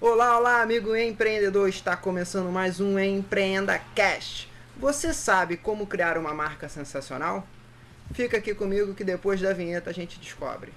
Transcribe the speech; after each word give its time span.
Olá, 0.00 0.38
olá, 0.38 0.62
amigo 0.62 0.94
empreendedor! 0.94 1.68
Está 1.68 1.96
começando 1.96 2.52
mais 2.52 2.78
um 2.78 2.96
Empreenda 3.00 3.80
Cast. 3.96 4.48
Você 4.76 5.12
sabe 5.12 5.56
como 5.56 5.88
criar 5.88 6.16
uma 6.16 6.32
marca 6.32 6.68
sensacional? 6.68 7.44
Fica 8.12 8.36
aqui 8.36 8.54
comigo 8.54 8.94
que 8.94 9.02
depois 9.02 9.40
da 9.40 9.52
vinheta 9.52 9.90
a 9.90 9.92
gente 9.92 10.20
descobre. 10.20 10.72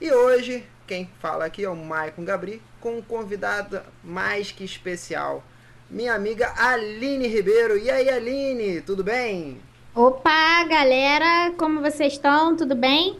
E 0.00 0.12
hoje, 0.12 0.64
quem 0.86 1.10
fala 1.18 1.44
aqui 1.44 1.64
é 1.64 1.68
o 1.68 1.74
Maicon 1.74 2.24
Gabri, 2.24 2.62
com 2.80 2.98
um 2.98 3.02
convidado 3.02 3.82
mais 4.04 4.52
que 4.52 4.62
especial, 4.62 5.42
minha 5.90 6.14
amiga 6.14 6.54
Aline 6.56 7.26
Ribeiro. 7.26 7.76
E 7.76 7.90
aí, 7.90 8.08
Aline, 8.08 8.82
tudo 8.82 9.02
bem? 9.02 9.60
Opa, 9.92 10.62
galera, 10.62 11.52
como 11.58 11.80
vocês 11.80 12.12
estão? 12.12 12.56
Tudo 12.56 12.76
bem? 12.76 13.18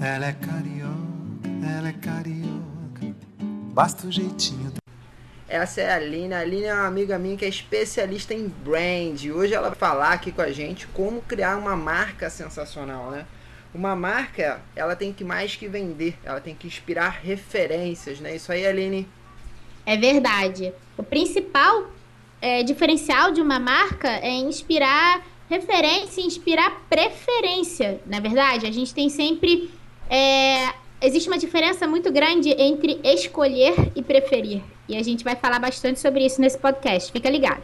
Ela 0.00 0.26
é 0.26 0.32
carioca, 0.32 1.48
ela 1.76 1.88
é 1.88 1.92
carioca. 1.92 3.16
Basta 3.72 4.06
o 4.06 4.12
jeitinho. 4.12 4.72
Essa 5.48 5.80
é 5.80 5.90
a 5.90 5.96
Aline. 5.96 6.34
A 6.34 6.38
Aline 6.38 6.64
é 6.64 6.74
uma 6.74 6.86
amiga 6.86 7.18
minha 7.18 7.36
que 7.36 7.44
é 7.44 7.48
especialista 7.48 8.32
em 8.32 8.46
brand. 8.46 9.24
Hoje 9.26 9.54
ela 9.54 9.70
vai 9.70 9.78
falar 9.78 10.12
aqui 10.12 10.30
com 10.30 10.40
a 10.40 10.52
gente 10.52 10.86
como 10.88 11.20
criar 11.22 11.56
uma 11.56 11.74
marca 11.74 12.30
sensacional, 12.30 13.10
né? 13.10 13.26
Uma 13.74 13.96
marca, 13.96 14.60
ela 14.76 14.94
tem 14.94 15.12
que 15.12 15.24
mais 15.24 15.56
que 15.56 15.66
vender, 15.66 16.16
ela 16.22 16.40
tem 16.40 16.54
que 16.54 16.68
inspirar 16.68 17.18
referências, 17.22 18.20
né? 18.20 18.36
Isso 18.36 18.52
aí, 18.52 18.64
Aline. 18.64 19.08
É 19.84 19.96
verdade. 19.96 20.72
O 20.96 21.02
principal 21.02 21.90
é, 22.40 22.62
diferencial 22.62 23.32
de 23.32 23.40
uma 23.40 23.58
marca 23.58 24.08
é 24.08 24.30
inspirar 24.30 25.26
referência, 25.50 26.20
inspirar 26.20 26.82
preferência. 26.88 28.00
Na 28.06 28.20
verdade, 28.20 28.66
a 28.66 28.70
gente 28.70 28.94
tem 28.94 29.08
sempre. 29.08 29.70
É, 30.10 30.72
existe 31.00 31.28
uma 31.28 31.38
diferença 31.38 31.86
muito 31.86 32.10
grande 32.10 32.50
entre 32.50 33.00
escolher 33.04 33.92
e 33.94 34.02
preferir. 34.02 34.62
E 34.88 34.96
a 34.96 35.02
gente 35.02 35.22
vai 35.22 35.36
falar 35.36 35.58
bastante 35.58 36.00
sobre 36.00 36.24
isso 36.24 36.40
nesse 36.40 36.58
podcast. 36.58 37.12
Fica 37.12 37.28
ligado. 37.28 37.62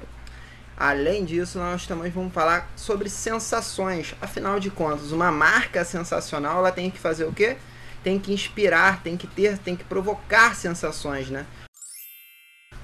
Além 0.76 1.24
disso, 1.24 1.58
nós 1.58 1.86
também 1.86 2.10
vamos 2.10 2.32
falar 2.32 2.70
sobre 2.76 3.08
sensações. 3.08 4.14
Afinal 4.20 4.58
de 4.58 4.70
contas, 4.70 5.12
uma 5.12 5.30
marca 5.30 5.84
sensacional, 5.84 6.58
ela 6.58 6.72
tem 6.72 6.90
que 6.90 6.98
fazer 6.98 7.24
o 7.24 7.32
quê? 7.32 7.56
Tem 8.02 8.18
que 8.18 8.32
inspirar, 8.32 9.02
tem 9.02 9.16
que 9.16 9.26
ter, 9.26 9.56
tem 9.58 9.76
que 9.76 9.84
provocar 9.84 10.54
sensações, 10.54 11.30
né? 11.30 11.46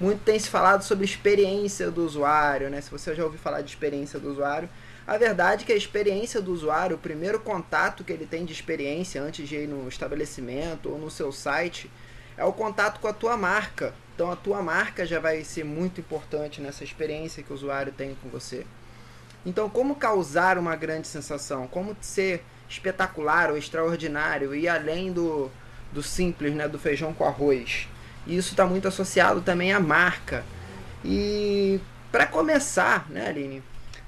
Muito 0.01 0.21
tem 0.21 0.39
se 0.39 0.49
falado 0.49 0.83
sobre 0.83 1.05
experiência 1.05 1.91
do 1.91 2.07
usuário, 2.07 2.71
né? 2.71 2.81
Se 2.81 2.91
você 2.91 3.15
já 3.15 3.25
ouviu 3.25 3.39
falar 3.39 3.61
de 3.61 3.69
experiência 3.69 4.19
do 4.19 4.31
usuário, 4.31 4.69
a 5.11 5.19
verdade 5.19 5.65
é 5.65 5.67
que 5.67 5.73
a 5.73 5.77
experiência 5.77 6.41
do 6.41 6.53
usuário, 6.53 6.95
o 6.95 6.99
primeiro 6.99 7.41
contato 7.41 8.05
que 8.05 8.13
ele 8.13 8.25
tem 8.25 8.45
de 8.45 8.53
experiência 8.53 9.21
antes 9.21 9.49
de 9.49 9.57
ir 9.57 9.67
no 9.67 9.89
estabelecimento 9.89 10.89
ou 10.89 11.01
no 11.01 11.11
seu 11.11 11.33
site, 11.33 11.91
é 12.37 12.45
o 12.45 12.53
contato 12.53 13.01
com 13.01 13.09
a 13.09 13.13
tua 13.13 13.37
marca. 13.37 13.93
Então 14.15 14.31
a 14.31 14.37
tua 14.37 14.63
marca 14.63 15.05
já 15.05 15.19
vai 15.19 15.43
ser 15.43 15.65
muito 15.65 16.01
importante 16.01 16.61
nessa 16.61 16.85
experiência 16.85 17.43
que 17.43 17.51
o 17.51 17.57
usuário 17.57 17.91
tem 17.91 18.17
com 18.23 18.29
você. 18.29 18.65
Então, 19.45 19.69
como 19.69 19.97
causar 19.97 20.57
uma 20.57 20.77
grande 20.77 21.09
sensação? 21.09 21.67
Como 21.67 21.97
ser 22.01 22.45
espetacular 22.69 23.51
ou 23.51 23.57
extraordinário 23.57 24.55
e 24.55 24.69
além 24.69 25.13
do, 25.13 25.51
do 25.93 26.05
simples, 26.05 26.55
né, 26.55 26.69
do 26.69 26.79
feijão 26.79 27.13
com 27.13 27.25
arroz? 27.25 27.89
E 28.29 28.37
isso 28.37 28.53
está 28.53 28.65
muito 28.65 28.87
associado 28.87 29.41
também 29.41 29.73
à 29.73 29.81
marca. 29.81 30.45
E 31.05 31.81
para 32.13 32.29
começar, 32.29 33.11
né, 33.11 33.27
Aline? 33.27 33.61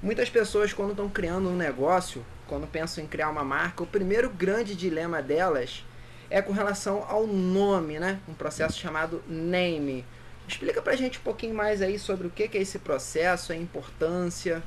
Muitas 0.03 0.29
pessoas, 0.29 0.73
quando 0.73 0.89
estão 0.89 1.07
criando 1.07 1.47
um 1.47 1.55
negócio, 1.55 2.25
quando 2.45 2.67
pensam 2.67 3.01
em 3.01 3.07
criar 3.07 3.29
uma 3.29 3.43
marca, 3.43 3.83
o 3.83 3.87
primeiro 3.87 4.29
grande 4.29 4.75
dilema 4.75 5.21
delas 5.21 5.85
é 6.29 6.41
com 6.41 6.51
relação 6.51 7.05
ao 7.07 7.25
nome, 7.25 7.97
né? 7.99 8.19
Um 8.27 8.33
processo 8.33 8.77
chamado 8.77 9.23
name. 9.25 10.03
Explica 10.45 10.81
pra 10.81 10.97
gente 10.97 11.19
um 11.19 11.21
pouquinho 11.21 11.55
mais 11.55 11.81
aí 11.81 11.97
sobre 11.97 12.27
o 12.27 12.29
que 12.29 12.43
é 12.43 12.61
esse 12.61 12.79
processo, 12.79 13.53
a 13.53 13.55
importância. 13.55 14.61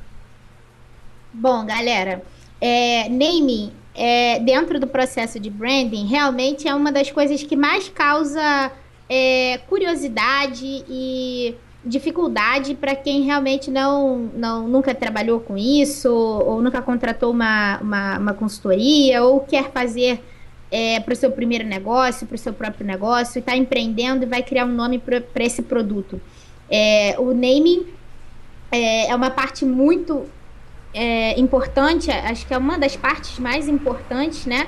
Bom, 1.35 1.67
galera, 1.67 2.23
é, 2.59 3.07
naming 3.11 3.75
é, 3.95 4.41
dentro 4.41 4.81
do 4.81 4.87
processo 4.87 5.39
de 5.39 5.51
branding 5.51 6.07
realmente 6.07 6.67
é 6.67 6.75
uma 6.75 6.91
das 6.91 7.11
coisas 7.11 7.43
que 7.43 7.57
mais 7.57 7.91
causa 7.91 8.73
é, 9.07 9.59
curiosidade 9.69 10.83
e 10.89 11.55
dificuldade 11.87 12.75
para 12.75 12.97
quem 12.97 13.23
realmente 13.23 13.71
não, 13.71 14.29
não 14.35 14.67
nunca 14.67 14.93
trabalhou 14.95 15.39
com 15.39 15.57
isso, 15.57 16.13
ou 16.13 16.61
nunca 16.61 16.83
contratou 16.83 17.31
uma, 17.31 17.79
uma, 17.81 18.19
uma 18.19 18.35
consultoria, 18.35 19.23
ou 19.23 19.41
quer 19.41 19.71
fazer 19.71 20.21
é, 20.71 20.99
para 20.99 21.13
o 21.13 21.17
seu 21.17 21.31
primeiro 21.31 21.65
negócio, 21.65 22.27
para 22.27 22.35
o 22.35 22.39
seu 22.39 22.53
próprio 22.53 22.85
negócio, 22.85 23.39
está 23.39 23.57
empreendendo 23.57 24.25
e 24.25 24.27
vai 24.27 24.43
criar 24.43 24.65
um 24.65 24.75
nome 24.75 24.99
para 24.99 25.45
esse 25.45 25.63
produto. 25.63 26.21
É, 26.69 27.15
o 27.19 27.27
naming 27.33 27.87
é, 28.73 29.09
é, 29.09 29.15
uma 29.15 29.31
parte 29.31 29.65
muito 29.65 30.27
é, 30.93 31.39
importante, 31.39 32.11
acho 32.11 32.47
que 32.47 32.53
é 32.53 32.59
uma 32.59 32.79
das 32.79 32.97
partes 32.97 33.39
mais 33.39 33.69
importantes, 33.69 34.45
né? 34.45 34.67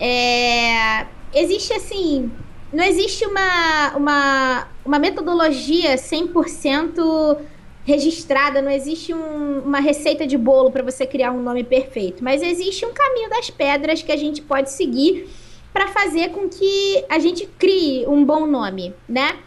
É, 0.00 1.06
existe 1.32 1.72
assim 1.72 2.30
não 2.76 2.84
existe 2.84 3.24
uma, 3.24 3.96
uma, 3.96 4.68
uma 4.84 4.98
metodologia 4.98 5.94
100% 5.94 7.38
registrada, 7.86 8.60
não 8.60 8.70
existe 8.70 9.14
um, 9.14 9.60
uma 9.60 9.80
receita 9.80 10.26
de 10.26 10.36
bolo 10.36 10.70
para 10.70 10.82
você 10.82 11.06
criar 11.06 11.32
um 11.32 11.42
nome 11.42 11.64
perfeito, 11.64 12.22
mas 12.22 12.42
existe 12.42 12.84
um 12.84 12.92
caminho 12.92 13.30
das 13.30 13.48
pedras 13.48 14.02
que 14.02 14.12
a 14.12 14.16
gente 14.16 14.42
pode 14.42 14.70
seguir 14.70 15.26
para 15.72 15.88
fazer 15.88 16.32
com 16.32 16.50
que 16.50 17.02
a 17.08 17.18
gente 17.18 17.46
crie 17.58 18.06
um 18.06 18.22
bom 18.22 18.46
nome, 18.46 18.92
né? 19.08 19.38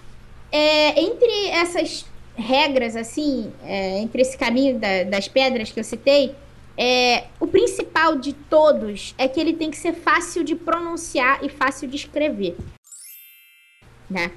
É, 0.52 1.00
entre 1.00 1.50
essas 1.50 2.08
regras, 2.36 2.96
assim, 2.96 3.52
é, 3.64 4.00
entre 4.00 4.24
esse 4.24 4.36
caminho 4.40 4.80
da, 4.80 5.04
das 5.04 5.28
pedras 5.28 5.72
que 5.72 5.80
eu 5.80 5.84
citei, 5.84 6.34
é, 6.76 7.26
o 7.40 7.46
principal 7.46 8.16
de 8.16 8.34
todos 8.34 9.14
é 9.20 9.28
que 9.28 9.40
ele 9.40 9.54
tem 9.54 9.70
que 9.70 9.78
ser 9.78 9.94
fácil 9.94 10.44
de 10.44 10.56
pronunciar 10.56 11.44
e 11.44 11.50
fácil 11.50 11.88
de 11.88 11.96
escrever 11.96 12.56
né? 14.10 14.32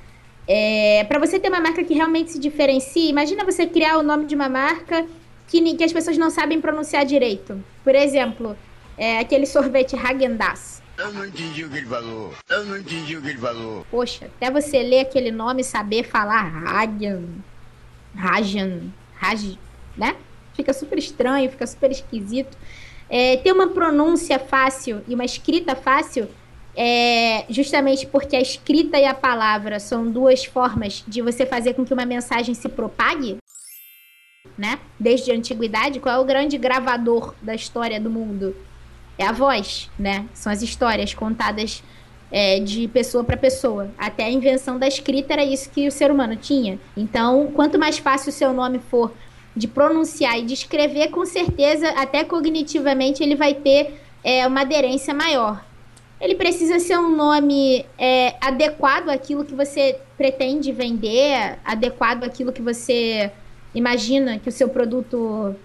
É, 0.47 1.05
para 1.05 1.19
você 1.19 1.39
ter 1.39 1.49
uma 1.49 1.61
marca 1.61 1.85
que 1.85 1.95
realmente 1.95 2.33
se 2.33 2.39
diferencie, 2.39 3.09
imagina 3.09 3.45
você 3.45 3.67
criar 3.67 3.99
o 3.99 4.03
nome 4.03 4.27
de 4.27 4.35
uma 4.35 4.49
marca 4.49 5.07
que, 5.47 5.75
que 5.77 5.85
as 5.85 5.93
pessoas 5.93 6.19
não 6.19 6.31
sabem 6.31 6.61
pronunciar 6.61 7.05
direito. 7.05 7.63
Por 7.85 7.95
exemplo, 7.95 8.57
é, 8.97 9.19
aquele 9.19 9.47
sorvete 9.47 9.95
Häagen-Dazs. 9.95 10.83
Eu 10.99 11.13
não 11.13 11.25
entendi 11.25 11.65
o 11.65 11.71
que 11.71 11.79
ele 11.79 11.87
falou. 11.87 12.35
Eu 12.49 12.65
não 12.65 12.77
entendi 12.77 13.17
o 13.17 13.23
que 13.23 13.29
ele 13.29 13.39
falou. 13.39 13.87
Poxa, 13.91 14.27
até 14.27 14.51
você 14.51 14.83
ler 14.83 15.01
aquele 15.01 15.31
nome 15.31 15.63
e 15.63 15.65
saber 15.65 16.05
falar 16.05 16.65
Hagen, 16.67 17.43
Hagen, 18.17 18.93
Haj, 19.21 19.59
né? 19.97 20.17
Fica 20.55 20.73
super 20.73 20.99
estranho, 20.99 21.51
fica 21.51 21.67
super 21.67 21.91
esquisito. 21.91 22.57
É, 23.09 23.37
ter 23.39 23.53
uma 23.53 23.69
pronúncia 23.69 24.39
fácil 24.39 25.03
e 25.09 25.15
uma 25.15 25.25
escrita 25.25 25.75
fácil 25.75 26.29
é 26.77 27.45
justamente 27.51 28.07
porque 28.07 28.37
a 28.37 28.41
escrita 28.41 28.99
e 28.99 29.05
a 29.05 29.15
palavra 29.15 29.79
são 29.79 30.11
duas 30.11 30.45
formas 30.45 31.05
de 31.07 31.21
você 31.21 31.45
fazer 31.45 31.75
com 31.75 31.85
que 31.85 31.93
uma 31.93 32.07
mensagem 32.07 32.55
se 32.55 32.69
propague, 32.69 33.37
né? 34.57 34.79
Desde 34.99 35.31
a 35.31 35.35
antiguidade, 35.35 36.01
qual 36.01 36.17
é 36.17 36.19
o 36.19 36.25
grande 36.25 36.57
gravador 36.57 37.35
da 37.43 37.55
história 37.55 38.01
do 38.01 38.11
mundo? 38.11 38.57
É 39.19 39.27
a 39.27 39.33
voz, 39.33 39.91
né? 39.99 40.27
São 40.33 40.51
as 40.51 40.63
histórias 40.63 41.13
contadas 41.13 41.83
é, 42.31 42.59
de 42.59 42.89
pessoa 42.89 43.23
para 43.23 43.37
pessoa. 43.37 43.91
Até 43.99 44.25
a 44.25 44.31
invenção 44.31 44.79
da 44.79 44.89
escrita 44.89 45.35
era 45.35 45.45
isso 45.45 45.71
que 45.71 45.87
o 45.87 45.93
ser 45.93 46.11
humano 46.11 46.37
tinha. 46.37 46.79
Então, 46.97 47.53
quanto 47.55 47.79
mais 47.79 47.99
fácil 47.99 48.31
o 48.31 48.33
seu 48.33 48.53
nome 48.53 48.79
for 48.79 49.13
de 49.55 49.69
pronunciar 49.69 50.39
e 50.39 50.47
de 50.47 50.55
escrever, 50.55 51.09
com 51.09 51.27
certeza, 51.27 51.91
até 51.91 52.25
cognitivamente, 52.25 53.23
ele 53.23 53.37
vai 53.37 53.53
ter 53.53 54.01
é, 54.25 54.47
uma 54.47 54.63
aderência 54.63 55.13
maior 55.13 55.63
ele 56.23 56.37
precisa 56.37 56.79
ser 56.79 56.97
um 56.97 57.15
nome 57.17 57.85
é, 57.99 58.37
adequado 58.41 59.09
àquilo 59.09 59.45
que 59.45 59.55
você 59.57 59.99
pretende 60.17 60.71
vender, 60.71 61.59
adequado 61.65 62.23
àquilo 62.23 62.53
que 62.53 62.63
você 62.63 63.33
imagina 63.75 64.39
que 64.39 64.49
o 64.49 64.53
seu 64.53 64.69
produto 64.69 65.57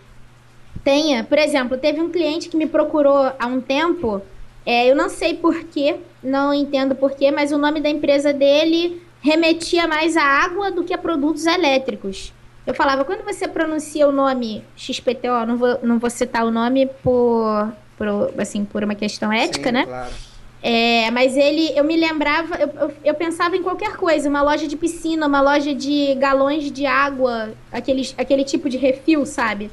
tenha. 0.84 1.24
Por 1.24 1.38
exemplo, 1.38 1.78
teve 1.78 2.02
um 2.02 2.10
cliente 2.10 2.50
que 2.50 2.58
me 2.58 2.66
procurou 2.66 3.32
há 3.38 3.46
um 3.46 3.62
tempo, 3.62 4.20
é, 4.66 4.90
eu 4.90 4.96
não 4.96 5.10
sei 5.10 5.36
porquê, 5.36 5.98
não 6.24 6.52
entendo 6.52 6.96
porquê, 6.96 7.30
mas 7.30 7.52
o 7.52 7.58
nome 7.60 7.80
da 7.80 7.90
empresa 7.90 8.34
dele 8.34 9.00
remetia 9.22 9.88
mais 9.88 10.18
a 10.18 10.24
água 10.24 10.72
do 10.72 10.84
que 10.84 10.94
a 10.94 10.98
produtos 10.98 11.46
elétricos. 11.46 12.34
Eu 12.66 12.74
falava, 12.74 13.06
quando 13.06 13.24
você 13.24 13.48
pronuncia 13.48 14.08
o 14.08 14.12
nome 14.12 14.64
XPTO, 14.76 15.46
não 15.48 15.56
vou, 15.56 15.80
não 15.84 16.00
vou 16.00 16.10
citar 16.10 16.44
o 16.44 16.52
nome 16.52 16.88
por, 17.04 17.72
por, 17.96 18.34
assim, 18.40 18.66
por 18.66 18.84
uma 18.84 18.96
questão 18.96 19.32
ética, 19.32 19.70
Sim, 19.70 19.74
né? 19.74 19.86
Claro. 19.86 20.12
É, 20.62 21.12
mas 21.12 21.38
ele, 21.38 21.72
eu 21.76 21.84
me 21.84 21.96
lembrava, 21.96 22.56
eu, 22.56 22.70
eu, 22.80 22.94
eu, 23.06 23.14
pensava 23.14 23.56
em 23.56 23.62
qualquer 23.62 23.96
coisa, 23.96 24.28
uma 24.28 24.42
loja 24.42 24.68
de 24.68 24.76
piscina, 24.76 25.28
uma 25.28 25.40
loja 25.40 25.74
de 25.74 26.16
galões 26.16 26.72
de 26.72 26.86
água, 26.86 27.54
aquele, 27.72 28.10
aquele 28.18 28.44
tipo 28.44 28.68
de 28.68 28.78
refil, 28.78 29.26
sabe? 29.26 29.70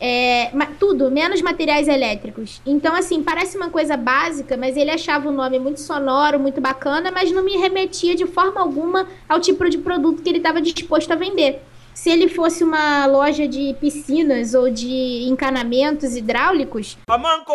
É, 0.00 0.50
tudo, 0.80 1.10
menos 1.10 1.40
materiais 1.42 1.86
elétricos. 1.86 2.60
Então, 2.66 2.94
assim, 2.94 3.22
parece 3.22 3.56
uma 3.56 3.70
coisa 3.70 3.96
básica, 3.96 4.56
mas 4.56 4.76
ele 4.76 4.90
achava 4.90 5.28
o 5.28 5.32
nome 5.32 5.58
muito 5.60 5.80
sonoro, 5.80 6.40
muito 6.40 6.60
bacana, 6.60 7.10
mas 7.12 7.30
não 7.30 7.44
me 7.44 7.56
remetia 7.56 8.16
de 8.16 8.26
forma 8.26 8.60
alguma 8.60 9.06
ao 9.28 9.40
tipo 9.40 9.68
de 9.68 9.78
produto 9.78 10.22
que 10.22 10.28
ele 10.28 10.38
estava 10.38 10.60
disposto 10.60 11.12
a 11.12 11.16
vender. 11.16 11.62
Se 11.94 12.10
ele 12.10 12.28
fosse 12.28 12.64
uma 12.64 13.06
loja 13.06 13.46
de 13.46 13.76
piscinas 13.80 14.54
ou 14.54 14.70
de 14.70 15.24
encanamentos 15.28 16.16
hidráulicos. 16.16 16.96
Amanco! 17.06 17.52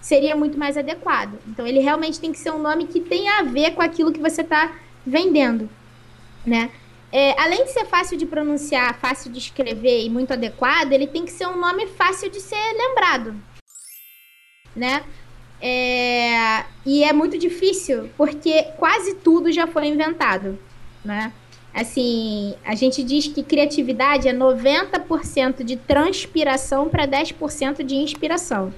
Seria 0.00 0.36
muito 0.36 0.56
mais 0.56 0.76
adequado. 0.76 1.38
Então, 1.48 1.66
ele 1.66 1.80
realmente 1.80 2.20
tem 2.20 2.30
que 2.30 2.38
ser 2.38 2.52
um 2.52 2.58
nome 2.58 2.86
que 2.86 3.00
tenha 3.00 3.40
a 3.40 3.42
ver 3.42 3.72
com 3.74 3.82
aquilo 3.82 4.12
que 4.12 4.20
você 4.20 4.42
está 4.42 4.72
vendendo, 5.04 5.68
né? 6.46 6.70
É, 7.12 7.40
além 7.40 7.64
de 7.64 7.72
ser 7.72 7.86
fácil 7.86 8.16
de 8.16 8.26
pronunciar, 8.26 8.98
fácil 9.00 9.32
de 9.32 9.38
escrever 9.38 10.04
e 10.04 10.10
muito 10.10 10.32
adequado, 10.32 10.92
ele 10.92 11.06
tem 11.06 11.24
que 11.24 11.32
ser 11.32 11.46
um 11.46 11.56
nome 11.56 11.86
fácil 11.86 12.30
de 12.30 12.40
ser 12.40 12.56
lembrado, 12.72 13.34
né? 14.74 15.04
É, 15.60 16.64
e 16.84 17.02
é 17.02 17.12
muito 17.12 17.38
difícil 17.38 18.10
porque 18.16 18.64
quase 18.76 19.14
tudo 19.14 19.50
já 19.50 19.66
foi 19.66 19.86
inventado, 19.86 20.58
né? 21.04 21.32
Assim, 21.72 22.54
a 22.64 22.74
gente 22.74 23.02
diz 23.02 23.26
que 23.26 23.42
criatividade 23.42 24.28
é 24.28 24.32
90% 24.32 25.62
de 25.62 25.76
transpiração 25.76 26.88
para 26.88 27.06
10% 27.06 27.82
de 27.82 27.96
inspiração. 27.96 28.72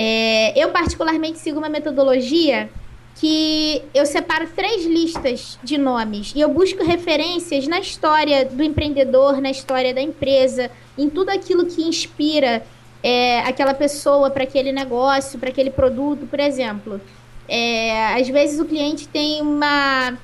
É, 0.00 0.52
eu 0.56 0.68
particularmente 0.68 1.40
sigo 1.40 1.58
uma 1.58 1.68
metodologia 1.68 2.70
que 3.16 3.82
eu 3.92 4.06
separo 4.06 4.48
três 4.54 4.86
listas 4.86 5.58
de 5.60 5.76
nomes 5.76 6.32
e 6.36 6.40
eu 6.40 6.48
busco 6.48 6.84
referências 6.84 7.66
na 7.66 7.80
história 7.80 8.44
do 8.44 8.62
empreendedor, 8.62 9.40
na 9.40 9.50
história 9.50 9.92
da 9.92 10.00
empresa, 10.00 10.70
em 10.96 11.10
tudo 11.10 11.30
aquilo 11.30 11.66
que 11.66 11.82
inspira 11.82 12.64
é, 13.02 13.40
aquela 13.40 13.74
pessoa 13.74 14.30
para 14.30 14.44
aquele 14.44 14.70
negócio, 14.70 15.36
para 15.36 15.48
aquele 15.48 15.70
produto, 15.70 16.28
por 16.28 16.38
exemplo. 16.38 17.00
É, 17.48 18.14
às 18.14 18.28
vezes 18.28 18.60
o 18.60 18.66
cliente 18.66 19.08
tem 19.08 19.42
uma 19.42 20.16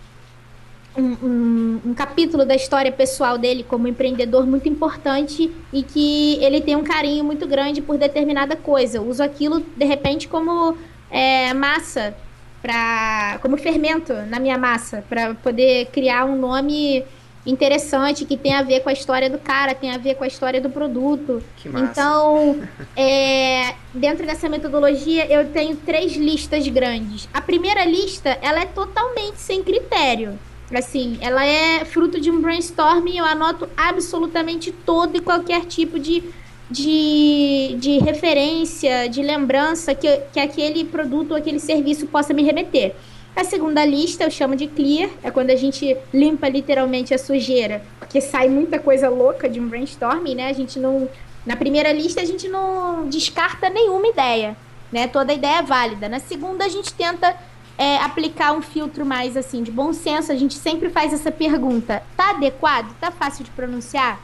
um, 0.97 1.03
um, 1.03 1.81
um, 1.87 1.95
capítulo 1.95 2.45
da 2.45 2.55
história 2.55 2.93
pessoal 2.93 3.37
dele 3.37 3.65
como 3.65 3.89
empreendedor 3.89 4.47
muito 4.47 4.69
importante 4.69 5.51
e 5.73 5.83
que 5.83 6.43
ele 6.43 6.61
tem 6.61 6.77
um 6.77 6.85
carinho 6.85 7.25
muito 7.25 7.47
grande 7.47 7.83
por 7.83 7.99
determinada 7.99 8.57
coisa. 8.57 8.99
Eu 8.99 9.07
uso 9.07 9.23
aquilo, 9.23 9.61
de 9.77 9.85
repente, 9.85 10.29
como 10.29 10.77
é, 11.11 11.53
massa 11.55 12.15
para 12.63 13.39
como 13.43 13.59
fermento 13.59 14.15
na 14.29 14.41
minha 14.41 14.57
massa 14.57 15.05
para 15.07 15.35
poder 15.35 15.87
criar 15.93 16.25
um 16.25 16.35
nome 16.35 17.05
interessante 17.47 18.25
que 18.25 18.37
tem 18.37 18.55
a 18.55 18.63
ver 18.63 18.81
com 18.81 18.89
a 18.89 18.93
história 18.93 19.29
do 19.29 19.39
cara, 19.39 19.75
tem 19.75 19.91
a 19.91 19.99
ver 19.99 20.15
com 20.15 20.25
a 20.25 20.27
história 20.27 20.61
do 20.61 20.71
produto. 20.71 21.43
Que 21.57 21.69
massa. 21.69 21.91
Então, 21.91 22.63
é, 22.97 23.75
dentro 23.93 24.27
dessa 24.27 24.49
metodologia, 24.49 25.27
eu 25.31 25.51
tenho 25.51 25.77
três 25.77 26.17
listas 26.17 26.67
grandes. 26.69 27.29
A 27.35 27.41
primeira 27.41 27.85
lista, 27.85 28.39
ela 28.41 28.61
é 28.63 28.67
totalmente 28.67 29.39
sem 29.39 29.63
critério. 29.63 30.39
Assim, 30.73 31.19
ela 31.21 31.45
é 31.45 31.85
fruto 31.85 32.21
de 32.21 32.31
um 32.31 32.41
brainstorming, 32.41 33.19
eu 33.19 33.25
anoto 33.25 33.69
absolutamente 33.77 34.73
todo 34.73 35.17
e 35.17 35.21
qualquer 35.21 35.65
tipo 35.67 35.99
de 35.99 36.23
de, 36.71 37.77
de 37.79 37.99
referência, 37.99 39.09
de 39.09 39.23
lembrança 39.23 39.95
que, 39.95 40.09
que 40.33 40.41
aquele 40.41 40.85
produto 40.85 41.33
ou 41.33 41.37
aquele 41.37 41.61
serviço 41.61 42.07
possa 42.07 42.33
me 42.33 42.43
remeter. 42.43 42.95
A 43.37 43.43
segunda 43.43 43.85
lista 43.85 44.25
eu 44.25 44.31
chamo 44.31 44.55
de 44.55 44.69
clear, 44.69 45.11
é 45.23 45.31
quando 45.31 45.51
a 45.51 45.57
gente 45.57 45.97
limpa 46.13 46.49
literalmente 46.49 47.13
a 47.13 47.19
sujeira, 47.19 47.83
porque 47.99 48.21
sai 48.21 48.49
muita 48.49 48.79
coisa 48.79 49.09
louca 49.09 49.49
de 49.49 49.59
um 49.59 49.69
brainstorming, 49.69 50.37
né? 50.37 50.49
A 50.49 50.53
gente 50.53 50.79
não. 50.79 51.09
Na 51.45 51.57
primeira 51.57 51.93
lista 51.93 52.21
a 52.23 52.25
gente 52.25 52.49
não 52.49 53.09
descarta 53.09 53.69
nenhuma 53.69 54.07
ideia, 54.07 54.57
né? 54.91 55.09
Toda 55.09 55.33
ideia 55.33 55.59
é 55.59 55.63
válida. 55.63 56.09
Na 56.09 56.21
segunda 56.21 56.65
a 56.65 56.69
gente 56.69 56.95
tenta 56.95 57.37
é, 57.77 57.97
aplicar 57.99 58.53
um 58.53 58.63
filtro 58.63 59.05
mais 59.05 59.37
assim 59.37 59.63
de 59.63 59.71
bom 59.71 59.93
senso. 59.93 60.31
A 60.31 60.37
gente 60.37 60.55
sempre 60.55 60.91
faz 60.91 61.13
essa 61.13 61.31
pergunta: 61.31 62.03
tá 62.17 62.31
adequado? 62.31 62.95
Tá 63.01 63.11
fácil 63.11 63.45
de 63.45 63.51
pronunciar? 63.51 64.21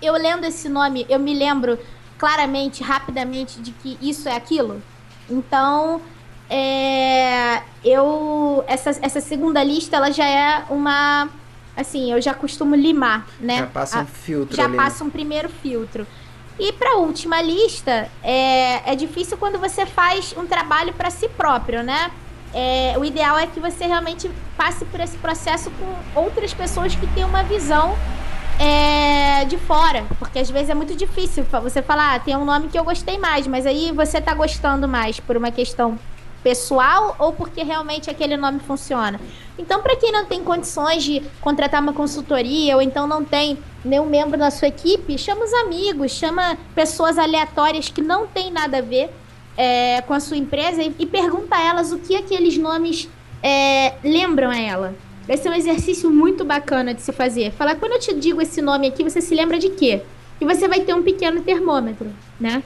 eu 0.00 0.14
lendo 0.14 0.44
esse 0.44 0.68
nome, 0.68 1.06
eu 1.08 1.18
me 1.18 1.34
lembro 1.34 1.78
claramente, 2.18 2.82
rapidamente, 2.82 3.60
de 3.60 3.72
que 3.72 3.98
isso 4.00 4.28
é 4.28 4.36
aquilo. 4.36 4.82
Então, 5.28 6.00
é, 6.48 7.62
eu 7.84 8.64
essa, 8.66 8.90
essa 9.02 9.20
segunda 9.20 9.62
lista, 9.62 9.96
ela 9.96 10.10
já 10.10 10.26
é 10.26 10.64
uma 10.70 11.28
assim, 11.76 12.10
eu 12.10 12.20
já 12.22 12.32
costumo 12.32 12.74
limar, 12.74 13.26
né? 13.38 13.58
Já 13.58 13.66
passa 13.66 14.00
um 14.00 14.06
filtro 14.06 14.56
Já 14.56 14.64
ali. 14.64 14.76
passa 14.76 15.04
um 15.04 15.10
primeiro 15.10 15.48
filtro. 15.48 16.06
E 16.58 16.72
para 16.72 16.92
a 16.92 16.96
última 16.96 17.42
lista, 17.42 18.10
é, 18.22 18.90
é 18.90 18.96
difícil 18.96 19.36
quando 19.36 19.58
você 19.58 19.84
faz 19.84 20.34
um 20.38 20.46
trabalho 20.46 20.94
para 20.94 21.10
si 21.10 21.28
próprio, 21.28 21.82
né? 21.82 22.10
É, 22.54 22.94
o 22.98 23.04
ideal 23.04 23.38
é 23.38 23.46
que 23.46 23.60
você 23.60 23.86
realmente 23.86 24.30
passe 24.56 24.84
por 24.84 25.00
esse 25.00 25.16
processo 25.18 25.70
com 25.70 26.20
outras 26.20 26.54
pessoas 26.54 26.94
que 26.94 27.06
têm 27.08 27.24
uma 27.24 27.42
visão 27.42 27.96
é, 28.58 29.44
de 29.44 29.58
fora. 29.58 30.04
Porque 30.18 30.38
às 30.38 30.50
vezes 30.50 30.70
é 30.70 30.74
muito 30.74 30.94
difícil 30.94 31.44
você 31.44 31.82
falar, 31.82 32.14
ah, 32.14 32.18
tem 32.18 32.36
um 32.36 32.44
nome 32.44 32.68
que 32.68 32.78
eu 32.78 32.84
gostei 32.84 33.18
mais, 33.18 33.46
mas 33.46 33.66
aí 33.66 33.92
você 33.92 34.20
tá 34.20 34.34
gostando 34.34 34.88
mais 34.88 35.20
por 35.20 35.36
uma 35.36 35.50
questão 35.50 35.98
pessoal 36.42 37.16
ou 37.18 37.32
porque 37.32 37.64
realmente 37.64 38.08
aquele 38.08 38.36
nome 38.36 38.60
funciona. 38.60 39.20
Então, 39.58 39.82
para 39.82 39.96
quem 39.96 40.12
não 40.12 40.26
tem 40.26 40.44
condições 40.44 41.02
de 41.02 41.20
contratar 41.40 41.82
uma 41.82 41.92
consultoria 41.92 42.76
ou 42.76 42.82
então 42.82 43.06
não 43.06 43.24
tem 43.24 43.58
nenhum 43.84 44.06
membro 44.06 44.38
da 44.38 44.50
sua 44.50 44.68
equipe, 44.68 45.18
chama 45.18 45.44
os 45.44 45.52
amigos, 45.52 46.12
chama 46.12 46.56
pessoas 46.74 47.18
aleatórias 47.18 47.88
que 47.88 48.00
não 48.00 48.26
tem 48.28 48.52
nada 48.52 48.78
a 48.78 48.80
ver 48.80 49.10
é, 49.56 50.02
com 50.02 50.12
a 50.12 50.20
sua 50.20 50.36
empresa 50.36 50.82
e, 50.82 50.94
e 50.98 51.06
pergunta 51.06 51.56
a 51.56 51.62
elas 51.62 51.92
o 51.92 51.98
que 51.98 52.14
aqueles 52.14 52.58
nomes 52.58 53.08
é, 53.42 53.94
lembram 54.04 54.50
a 54.50 54.58
ela. 54.58 54.94
Vai 55.26 55.36
ser 55.36 55.48
um 55.48 55.54
exercício 55.54 56.10
muito 56.10 56.44
bacana 56.44 56.94
de 56.94 57.02
se 57.02 57.12
fazer. 57.12 57.50
Falar, 57.52 57.76
quando 57.76 57.92
eu 57.92 57.98
te 57.98 58.14
digo 58.14 58.40
esse 58.40 58.62
nome 58.62 58.86
aqui, 58.86 59.02
você 59.02 59.20
se 59.20 59.34
lembra 59.34 59.58
de 59.58 59.70
quê? 59.70 60.02
E 60.40 60.44
você 60.44 60.68
vai 60.68 60.80
ter 60.80 60.94
um 60.94 61.02
pequeno 61.02 61.42
termômetro, 61.42 62.08
né? 62.38 62.62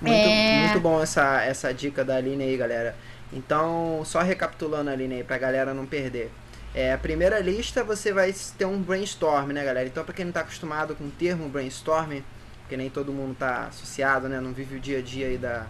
Muito, 0.00 0.14
é... 0.14 0.66
muito 0.66 0.80
bom 0.80 1.02
essa, 1.02 1.42
essa 1.42 1.72
dica 1.72 2.04
da 2.04 2.16
Aline 2.16 2.44
aí, 2.44 2.56
galera. 2.56 2.94
Então, 3.32 4.02
só 4.04 4.20
recapitulando 4.20 4.90
a 4.90 4.92
Aline 4.92 5.16
aí, 5.16 5.24
pra 5.24 5.38
galera 5.38 5.72
não 5.72 5.86
perder. 5.86 6.30
É, 6.74 6.92
a 6.92 6.98
primeira 6.98 7.38
lista 7.40 7.82
você 7.82 8.12
vai 8.12 8.34
ter 8.56 8.66
um 8.66 8.80
brainstorm, 8.80 9.52
né, 9.52 9.64
galera? 9.64 9.88
Então, 9.88 10.04
para 10.04 10.14
quem 10.14 10.26
não 10.26 10.30
está 10.30 10.40
acostumado 10.40 10.94
com 10.94 11.04
o 11.04 11.10
termo 11.10 11.48
brainstorm, 11.48 12.20
porque 12.60 12.76
nem 12.76 12.90
todo 12.90 13.12
mundo 13.12 13.32
está 13.32 13.68
associado, 13.68 14.28
né? 14.28 14.40
Não 14.40 14.52
vive 14.52 14.76
o 14.76 14.80
dia 14.80 14.98
a 14.98 15.02
dia 15.02 15.28
aí 15.28 15.38
da, 15.38 15.66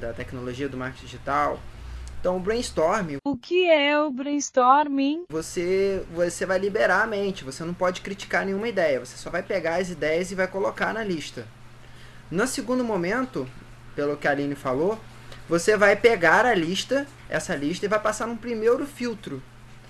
da 0.00 0.12
tecnologia, 0.12 0.68
do 0.68 0.76
marketing 0.76 1.06
digital. 1.06 1.60
Então, 2.20 2.36
o 2.36 2.40
brainstorming. 2.40 3.16
O 3.24 3.36
que 3.36 3.70
é 3.70 3.98
o 3.98 4.10
brainstorming? 4.10 5.24
Você, 5.30 6.04
você 6.12 6.44
vai 6.44 6.58
liberar 6.58 7.02
a 7.02 7.06
mente. 7.06 7.44
Você 7.44 7.64
não 7.64 7.72
pode 7.72 8.00
criticar 8.00 8.44
nenhuma 8.44 8.68
ideia. 8.68 9.00
Você 9.00 9.16
só 9.16 9.30
vai 9.30 9.42
pegar 9.42 9.76
as 9.76 9.88
ideias 9.88 10.30
e 10.30 10.34
vai 10.34 10.46
colocar 10.46 10.92
na 10.92 11.02
lista. 11.02 11.46
No 12.30 12.46
segundo 12.46 12.84
momento, 12.84 13.48
pelo 13.96 14.16
que 14.16 14.28
a 14.28 14.32
Aline 14.32 14.54
falou, 14.54 14.98
você 15.48 15.76
vai 15.76 15.96
pegar 15.96 16.44
a 16.44 16.54
lista, 16.54 17.06
essa 17.28 17.56
lista, 17.56 17.86
e 17.86 17.88
vai 17.88 17.98
passar 17.98 18.26
num 18.26 18.36
primeiro 18.36 18.86
filtro. 18.86 19.42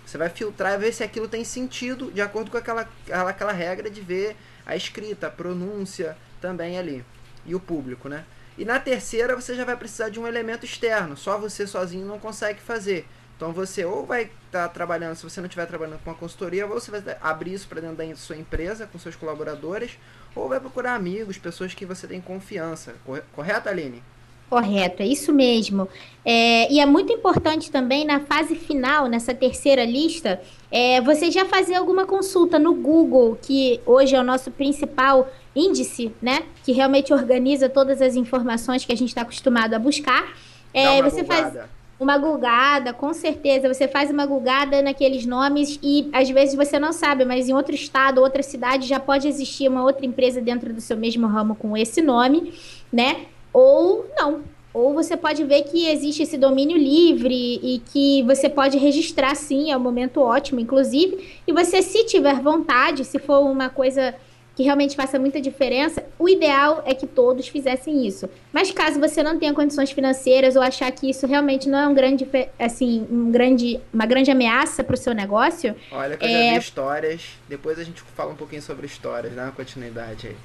Você 0.07 0.17
vai 0.17 0.29
filtrar 0.29 0.75
e 0.75 0.79
ver 0.79 0.93
se 0.93 1.05
aquilo 1.05 1.29
tem 1.29 1.45
sentido 1.45 2.11
de 2.11 2.21
acordo 2.21 2.51
com 2.51 2.57
aquela, 2.57 2.89
aquela 3.29 3.53
regra 3.53 3.91
de 3.91 4.01
ver 4.01 4.37
a 4.65 4.75
escrita, 4.75 5.27
a 5.27 5.31
pronúncia 5.31 6.17
também 6.41 6.79
ali. 6.79 7.05
E 7.45 7.55
o 7.55 7.61
público, 7.61 8.09
né? 8.09 8.25
E 8.59 8.65
na 8.65 8.79
terceira 8.79 9.35
você 9.35 9.55
já 9.55 9.65
vai 9.65 9.77
precisar 9.77 10.09
de 10.09 10.21
um 10.21 10.27
elemento 10.27 10.65
externo. 10.65 11.17
Só 11.17 11.39
você 11.39 11.67
sozinho 11.67 12.07
não 12.07 12.19
consegue 12.19 12.61
fazer. 12.61 13.07
Então 13.37 13.53
você 13.53 13.85
ou 13.87 14.05
vai 14.05 14.25
estar 14.25 14.69
tá 14.69 14.69
trabalhando, 14.69 15.17
se 15.17 15.23
você 15.23 15.41
não 15.41 15.47
estiver 15.47 15.65
trabalhando 15.65 15.99
com 16.05 16.11
uma 16.11 16.17
consultoria, 16.17 16.67
ou 16.67 16.73
você 16.79 16.91
vai 16.91 17.17
abrir 17.23 17.55
isso 17.55 17.67
para 17.69 17.81
dentro 17.81 17.97
da 17.97 18.17
sua 18.17 18.37
empresa, 18.37 18.87
com 18.87 18.99
seus 18.99 19.17
colaboradores, 19.17 19.99
ou 20.35 20.47
vai 20.47 20.61
procurar 20.61 20.95
amigos, 20.95 21.39
pessoas 21.39 21.73
que 21.73 21.87
você 21.87 22.07
tem 22.07 22.21
confiança. 22.21 22.95
Correto, 23.33 23.69
Aline? 23.69 24.03
Correto, 24.51 25.01
é 25.01 25.07
isso 25.07 25.33
mesmo. 25.33 25.89
É, 26.25 26.71
e 26.73 26.81
é 26.81 26.85
muito 26.85 27.13
importante 27.13 27.71
também 27.71 28.05
na 28.05 28.19
fase 28.19 28.57
final, 28.57 29.07
nessa 29.07 29.33
terceira 29.33 29.85
lista, 29.85 30.41
é, 30.73 31.01
você 31.01 31.31
já 31.31 31.45
fazer 31.45 31.77
alguma 31.77 32.05
consulta 32.05 32.59
no 32.59 32.75
Google, 32.75 33.39
que 33.41 33.81
hoje 33.87 34.17
é 34.17 34.21
o 34.21 34.25
nosso 34.25 34.51
principal 34.51 35.31
índice, 35.55 36.13
né? 36.21 36.43
Que 36.65 36.73
realmente 36.73 37.15
organiza 37.15 37.69
todas 37.69 38.03
as 38.03 38.17
informações 38.17 38.85
que 38.85 38.93
a 38.93 38.97
gente 38.97 39.11
está 39.11 39.23
acostumado 39.23 39.75
a 39.75 39.79
buscar. 39.79 40.37
É, 40.75 41.01
você 41.01 41.23
faz 41.23 41.57
uma 42.01 42.19
gulgada, 42.19 42.93
com 42.93 43.15
certeza. 43.15 43.73
Você 43.73 43.87
faz 43.87 44.11
uma 44.11 44.27
gulgada 44.27 44.83
naqueles 44.83 45.25
nomes 45.25 45.79
e 45.81 46.11
às 46.13 46.29
vezes 46.29 46.57
você 46.57 46.77
não 46.77 46.93
sabe, 46.93 47.25
mas 47.25 47.49
em 47.49 47.55
outro 47.55 47.75
estado, 47.75 48.21
outra 48.21 48.43
cidade, 48.43 48.89
já 48.89 48.99
pode 48.99 49.29
existir 49.29 49.69
uma 49.69 49.85
outra 49.85 50.05
empresa 50.05 50.41
dentro 50.41 50.73
do 50.73 50.81
seu 50.81 50.97
mesmo 50.97 51.29
ramo 51.29 51.55
com 51.55 51.77
esse 51.77 52.03
nome, 52.03 52.53
né? 52.93 53.27
Ou 53.53 54.07
não. 54.17 54.43
Ou 54.73 54.95
você 54.95 55.17
pode 55.17 55.43
ver 55.45 55.63
que 55.63 55.89
existe 55.89 56.23
esse 56.23 56.39
domínio 56.39 56.77
livre 56.77 57.61
e 57.63 57.83
que 57.93 58.23
você 58.23 58.49
pode 58.49 58.79
registrar 58.79 59.35
sim, 59.35 59.73
é 59.73 59.77
um 59.77 59.81
momento 59.81 60.21
ótimo, 60.21 60.61
inclusive. 60.61 61.41
E 61.47 61.53
você, 61.53 61.83
se 61.83 62.05
tiver 62.05 62.41
vontade, 62.41 63.05
se 63.05 63.19
for 63.19 63.41
uma 63.41 63.69
coisa 63.69 64.15
que 64.55 64.63
realmente 64.63 64.95
faça 64.95 65.19
muita 65.19 65.41
diferença, 65.41 66.05
o 66.19 66.29
ideal 66.29 66.83
é 66.85 66.95
que 66.95 67.07
todos 67.07 67.49
fizessem 67.49 68.07
isso. 68.07 68.29
Mas 68.53 68.71
caso 68.71 69.01
você 69.01 69.23
não 69.23 69.39
tenha 69.39 69.55
condições 69.55 69.91
financeiras 69.91 70.55
ou 70.55 70.63
achar 70.63 70.91
que 70.93 71.09
isso 71.09 71.27
realmente 71.27 71.69
não 71.69 71.79
é 71.79 71.89
um 71.89 71.95
grande, 71.95 72.29
assim, 72.59 73.07
um 73.11 73.31
grande, 73.31 73.81
uma 73.93 74.07
grande 74.07 74.31
ameaça 74.31 74.85
para 74.85 74.95
o 74.95 74.99
seu 74.99 75.15
negócio. 75.15 75.75
Olha 75.91 76.17
que 76.17 76.25
eu 76.25 76.29
é... 76.29 76.49
já 76.49 76.53
vi 76.53 76.59
histórias. 76.59 77.23
Depois 77.49 77.79
a 77.79 77.85
gente 77.85 78.03
fala 78.03 78.33
um 78.33 78.37
pouquinho 78.37 78.63
sobre 78.63 78.87
histórias, 78.87 79.35
dá 79.35 79.45
uma 79.45 79.53
continuidade 79.53 80.29
aí. 80.29 80.37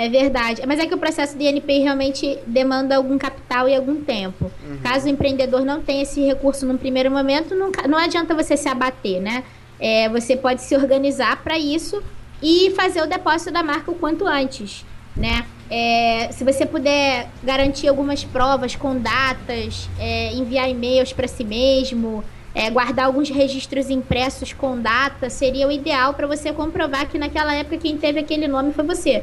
É 0.00 0.08
verdade. 0.08 0.62
Mas 0.66 0.80
é 0.80 0.86
que 0.86 0.94
o 0.94 0.98
processo 0.98 1.36
de 1.36 1.44
NPI 1.44 1.80
realmente 1.80 2.38
demanda 2.46 2.96
algum 2.96 3.18
capital 3.18 3.68
e 3.68 3.76
algum 3.76 4.02
tempo. 4.02 4.50
Uhum. 4.66 4.78
Caso 4.82 5.04
o 5.04 5.10
empreendedor 5.10 5.62
não 5.62 5.82
tenha 5.82 6.04
esse 6.04 6.22
recurso 6.24 6.64
num 6.64 6.78
primeiro 6.78 7.10
momento, 7.10 7.54
não, 7.54 7.70
não 7.86 7.98
adianta 7.98 8.34
você 8.34 8.56
se 8.56 8.66
abater, 8.66 9.20
né? 9.20 9.44
É, 9.78 10.08
você 10.08 10.38
pode 10.38 10.62
se 10.62 10.74
organizar 10.74 11.42
para 11.44 11.58
isso 11.58 12.02
e 12.42 12.70
fazer 12.70 13.02
o 13.02 13.06
depósito 13.06 13.50
da 13.50 13.62
marca 13.62 13.90
o 13.90 13.94
quanto 13.94 14.26
antes, 14.26 14.86
né? 15.14 15.44
É, 15.70 16.30
se 16.32 16.44
você 16.44 16.64
puder 16.64 17.28
garantir 17.42 17.86
algumas 17.86 18.24
provas 18.24 18.74
com 18.74 18.98
datas, 18.98 19.86
é, 19.98 20.32
enviar 20.32 20.70
e-mails 20.70 21.12
para 21.12 21.28
si 21.28 21.44
mesmo, 21.44 22.24
é, 22.54 22.70
guardar 22.70 23.04
alguns 23.04 23.28
registros 23.28 23.90
impressos 23.90 24.54
com 24.54 24.80
data, 24.80 25.28
seria 25.28 25.68
o 25.68 25.70
ideal 25.70 26.14
para 26.14 26.26
você 26.26 26.54
comprovar 26.54 27.06
que 27.06 27.18
naquela 27.18 27.54
época 27.54 27.76
quem 27.76 27.98
teve 27.98 28.18
aquele 28.18 28.48
nome 28.48 28.72
foi 28.72 28.84
você. 28.86 29.22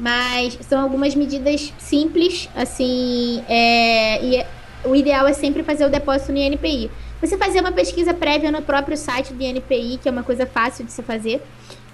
Mas 0.00 0.58
são 0.62 0.80
algumas 0.80 1.14
medidas 1.14 1.74
simples, 1.78 2.48
assim, 2.56 3.44
é, 3.46 4.24
e 4.24 4.46
o 4.82 4.96
ideal 4.96 5.26
é 5.26 5.34
sempre 5.34 5.62
fazer 5.62 5.84
o 5.84 5.90
depósito 5.90 6.32
no 6.32 6.38
INPI. 6.38 6.90
Você 7.20 7.36
fazer 7.36 7.60
uma 7.60 7.70
pesquisa 7.70 8.14
prévia 8.14 8.50
no 8.50 8.62
próprio 8.62 8.96
site 8.96 9.34
do 9.34 9.42
INPI, 9.42 9.98
que 10.02 10.08
é 10.08 10.10
uma 10.10 10.22
coisa 10.22 10.46
fácil 10.46 10.86
de 10.86 10.92
se 10.92 11.02
fazer, 11.02 11.42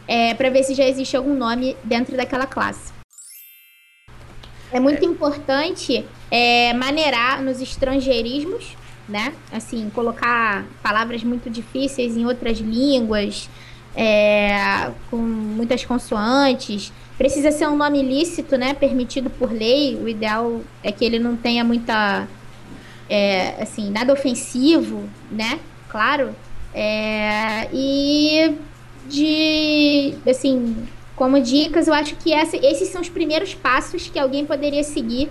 é, 0.06 0.34
para 0.34 0.48
ver 0.50 0.62
se 0.62 0.72
já 0.72 0.84
existe 0.84 1.16
algum 1.16 1.34
nome 1.34 1.76
dentro 1.82 2.16
daquela 2.16 2.46
classe. 2.46 2.92
É 4.70 4.78
muito 4.78 5.04
é. 5.04 5.08
importante 5.08 6.04
é, 6.30 6.72
maneirar 6.74 7.42
nos 7.42 7.60
estrangeirismos, 7.60 8.76
né? 9.08 9.32
Assim, 9.52 9.90
colocar 9.90 10.64
palavras 10.80 11.24
muito 11.24 11.50
difíceis 11.50 12.16
em 12.16 12.24
outras 12.24 12.58
línguas, 12.58 13.50
é, 13.96 14.92
com 15.10 15.16
muitas 15.16 15.84
consoantes. 15.84 16.92
Precisa 17.18 17.50
ser 17.50 17.66
um 17.66 17.76
nome 17.76 18.02
lícito, 18.02 18.56
né? 18.56 18.74
Permitido 18.74 19.30
por 19.30 19.50
lei. 19.50 19.96
O 19.96 20.08
ideal 20.08 20.60
é 20.82 20.92
que 20.92 21.04
ele 21.04 21.18
não 21.18 21.36
tenha 21.36 21.64
muita 21.64 22.28
é, 23.08 23.62
assim, 23.62 23.90
nada 23.90 24.12
ofensivo, 24.12 25.08
né? 25.30 25.60
Claro. 25.88 26.34
É, 26.74 27.68
e 27.72 28.56
de, 29.08 30.14
assim, 30.28 30.86
como 31.14 31.40
dicas, 31.40 31.88
eu 31.88 31.94
acho 31.94 32.16
que 32.16 32.32
essa, 32.32 32.56
esses 32.56 32.88
são 32.88 33.00
os 33.00 33.08
primeiros 33.08 33.54
passos 33.54 34.08
que 34.08 34.18
alguém 34.18 34.44
poderia 34.44 34.82
seguir 34.84 35.30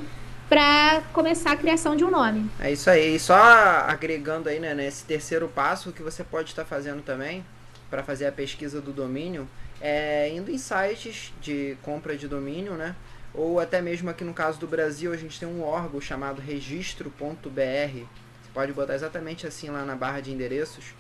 para 0.49 1.01
começar 1.13 1.51
a 1.51 1.55
criação 1.55 1.95
de 1.95 2.03
um 2.03 2.09
nome. 2.09 2.49
É 2.59 2.71
isso 2.71 2.89
aí. 2.89 3.15
E 3.15 3.19
só 3.19 3.35
agregando 3.35 4.49
aí, 4.49 4.59
né, 4.59 4.73
nesse 4.73 5.03
terceiro 5.03 5.47
passo, 5.47 5.89
o 5.89 5.93
que 5.93 6.01
você 6.01 6.23
pode 6.23 6.49
estar 6.49 6.65
fazendo 6.65 7.01
também 7.01 7.45
para 7.89 8.03
fazer 8.03 8.25
a 8.25 8.31
pesquisa 8.31 8.81
do 8.81 8.91
domínio 8.91 9.47
é 9.81 10.29
indo 10.29 10.51
em 10.51 10.57
sites 10.57 11.33
de 11.41 11.77
compra 11.81 12.17
de 12.17 12.27
domínio, 12.27 12.73
né? 12.73 12.95
ou 13.37 13.59
até 13.59 13.81
mesmo 13.81 14.09
aqui 14.09 14.23
no 14.23 14.33
caso 14.33 14.59
do 14.59 14.67
Brasil, 14.67 15.11
a 15.11 15.17
gente 15.17 15.39
tem 15.39 15.47
um 15.47 15.61
órgão 15.61 15.99
chamado 15.99 16.41
registro.br. 16.41 17.49
Você 17.49 18.51
pode 18.53 18.71
botar 18.71 18.95
exatamente 18.95 19.45
assim 19.45 19.69
lá 19.69 19.83
na 19.83 19.95
barra 19.95 20.21
de 20.21 20.31
endereços. 20.31 20.93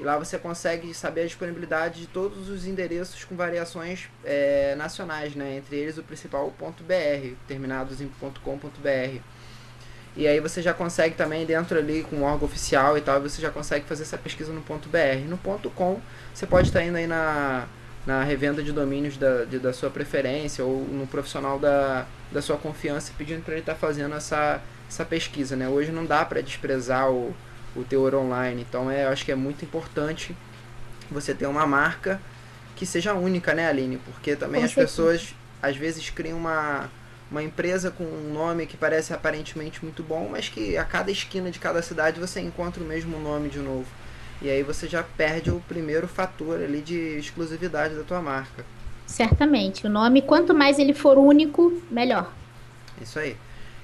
E 0.00 0.02
lá 0.02 0.16
você 0.16 0.38
consegue 0.38 0.92
saber 0.94 1.22
a 1.22 1.26
disponibilidade 1.26 2.00
de 2.00 2.06
todos 2.06 2.48
os 2.48 2.66
endereços 2.66 3.24
com 3.24 3.36
variações 3.36 4.08
é, 4.24 4.74
nacionais, 4.74 5.34
né? 5.34 5.56
entre 5.58 5.76
eles 5.76 5.98
o 5.98 6.02
principal 6.02 6.50
.br, 6.58 7.34
terminados 7.46 8.00
em 8.00 8.08
.com.br. 8.08 9.20
E 10.16 10.26
aí 10.26 10.40
você 10.40 10.60
já 10.60 10.74
consegue 10.74 11.14
também 11.14 11.44
dentro 11.46 11.78
ali 11.78 12.02
com 12.02 12.16
o 12.16 12.22
órgão 12.22 12.46
oficial 12.46 12.96
e 12.98 13.00
tal, 13.00 13.20
você 13.20 13.40
já 13.40 13.50
consegue 13.50 13.86
fazer 13.86 14.02
essa 14.02 14.18
pesquisa 14.18 14.52
no 14.52 14.60
.br. 14.60 15.28
No 15.28 15.38
.com 15.70 16.00
você 16.34 16.46
pode 16.46 16.68
estar 16.68 16.82
indo 16.82 16.96
aí 16.96 17.06
na 17.06 17.68
na 18.06 18.22
revenda 18.22 18.62
de 18.62 18.72
domínios 18.72 19.16
da, 19.16 19.44
de, 19.44 19.58
da 19.58 19.72
sua 19.72 19.90
preferência 19.90 20.64
ou 20.64 20.84
no 20.84 21.06
profissional 21.06 21.58
da, 21.58 22.06
da 22.30 22.42
sua 22.42 22.56
confiança 22.56 23.12
pedindo 23.16 23.42
para 23.42 23.54
ele 23.54 23.62
estar 23.62 23.74
tá 23.74 23.78
fazendo 23.78 24.14
essa, 24.14 24.60
essa 24.88 25.04
pesquisa. 25.04 25.54
Né? 25.54 25.68
Hoje 25.68 25.92
não 25.92 26.04
dá 26.04 26.24
para 26.24 26.40
desprezar 26.40 27.10
o, 27.10 27.34
o 27.76 27.84
teor 27.84 28.14
online, 28.14 28.62
então 28.68 28.90
é, 28.90 29.04
eu 29.04 29.08
acho 29.10 29.24
que 29.24 29.32
é 29.32 29.36
muito 29.36 29.64
importante 29.64 30.34
você 31.10 31.32
ter 31.32 31.46
uma 31.46 31.66
marca 31.66 32.20
que 32.74 32.86
seja 32.86 33.14
única, 33.14 33.54
né, 33.54 33.68
Aline? 33.68 33.98
Porque 33.98 34.34
também 34.34 34.60
Com 34.60 34.66
as 34.66 34.72
certeza. 34.72 34.88
pessoas 34.88 35.34
às 35.62 35.76
vezes 35.76 36.10
criam 36.10 36.36
uma, 36.38 36.90
uma 37.30 37.42
empresa 37.42 37.90
com 37.90 38.02
um 38.02 38.32
nome 38.32 38.66
que 38.66 38.76
parece 38.76 39.12
aparentemente 39.14 39.84
muito 39.84 40.02
bom, 40.02 40.28
mas 40.30 40.48
que 40.48 40.76
a 40.76 40.84
cada 40.84 41.10
esquina 41.10 41.50
de 41.50 41.60
cada 41.60 41.80
cidade 41.82 42.18
você 42.18 42.40
encontra 42.40 42.82
o 42.82 42.86
mesmo 42.86 43.18
nome 43.20 43.48
de 43.48 43.58
novo. 43.58 43.86
E 44.42 44.50
aí 44.50 44.64
você 44.64 44.88
já 44.88 45.04
perde 45.04 45.50
o 45.50 45.60
primeiro 45.68 46.08
fator 46.08 46.60
ali 46.60 46.80
de 46.80 47.16
exclusividade 47.16 47.94
da 47.94 48.02
tua 48.02 48.20
marca. 48.20 48.64
Certamente. 49.06 49.86
O 49.86 49.90
nome, 49.90 50.20
quanto 50.20 50.52
mais 50.52 50.80
ele 50.80 50.92
for 50.92 51.16
único, 51.16 51.80
melhor. 51.88 52.32
Isso 53.00 53.20
aí. 53.20 53.36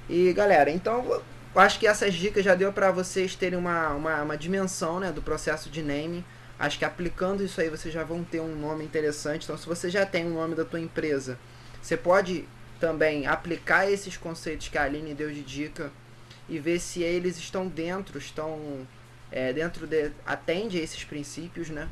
E 0.08 0.32
galera, 0.32 0.68
então 0.68 1.22
eu 1.54 1.60
acho 1.60 1.78
que 1.78 1.86
essas 1.86 2.12
dicas 2.12 2.44
já 2.44 2.56
deu 2.56 2.72
para 2.72 2.90
vocês 2.90 3.36
terem 3.36 3.56
uma, 3.56 3.90
uma, 3.90 4.22
uma, 4.22 4.36
dimensão 4.36 4.98
né, 4.98 5.12
do 5.12 5.22
processo 5.22 5.70
de 5.70 5.80
naming. 5.80 6.24
Acho 6.58 6.76
que 6.76 6.84
aplicando 6.84 7.44
isso 7.44 7.60
aí 7.60 7.68
vocês 7.68 7.94
já 7.94 8.02
vão 8.02 8.24
ter 8.24 8.40
um 8.40 8.56
nome 8.56 8.84
interessante. 8.84 9.44
Então, 9.44 9.56
se 9.56 9.66
você 9.66 9.88
já 9.88 10.04
tem 10.04 10.24
o 10.24 10.30
um 10.30 10.34
nome 10.34 10.56
da 10.56 10.64
tua 10.64 10.80
empresa, 10.80 11.38
você 11.80 11.96
pode 11.96 12.48
também 12.80 13.28
aplicar 13.28 13.88
esses 13.88 14.16
conceitos 14.16 14.68
que 14.68 14.76
a 14.76 14.82
Aline 14.82 15.14
deu 15.14 15.30
de 15.30 15.42
dica 15.42 15.92
e 16.48 16.58
ver 16.58 16.80
se 16.80 17.02
eles 17.02 17.38
estão 17.38 17.68
dentro, 17.68 18.18
estão 18.18 18.86
é, 19.30 19.52
dentro 19.52 19.86
de 19.86 20.10
atende 20.26 20.78
a 20.78 20.82
esses 20.82 21.04
princípios, 21.04 21.68
né? 21.70 21.88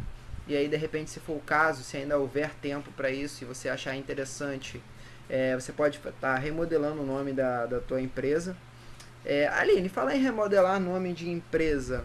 E 0.48 0.56
aí 0.56 0.68
de 0.68 0.76
repente, 0.76 1.10
se 1.10 1.20
for 1.20 1.34
o 1.34 1.40
caso, 1.40 1.82
se 1.82 1.96
ainda 1.96 2.18
houver 2.18 2.50
tempo 2.62 2.90
para 2.92 3.10
isso, 3.10 3.36
se 3.36 3.44
você 3.44 3.68
achar 3.68 3.96
interessante, 3.96 4.80
é, 5.28 5.54
você 5.54 5.72
pode 5.72 5.96
estar 5.98 6.12
tá 6.12 6.34
remodelando 6.36 7.02
o 7.02 7.06
nome 7.06 7.32
da, 7.32 7.66
da 7.66 7.80
tua 7.80 8.00
empresa. 8.00 8.56
É, 9.24 9.48
Aline, 9.48 9.88
fala 9.88 10.14
em 10.14 10.22
remodelar 10.22 10.78
nome 10.78 11.12
de 11.12 11.28
empresa. 11.28 12.04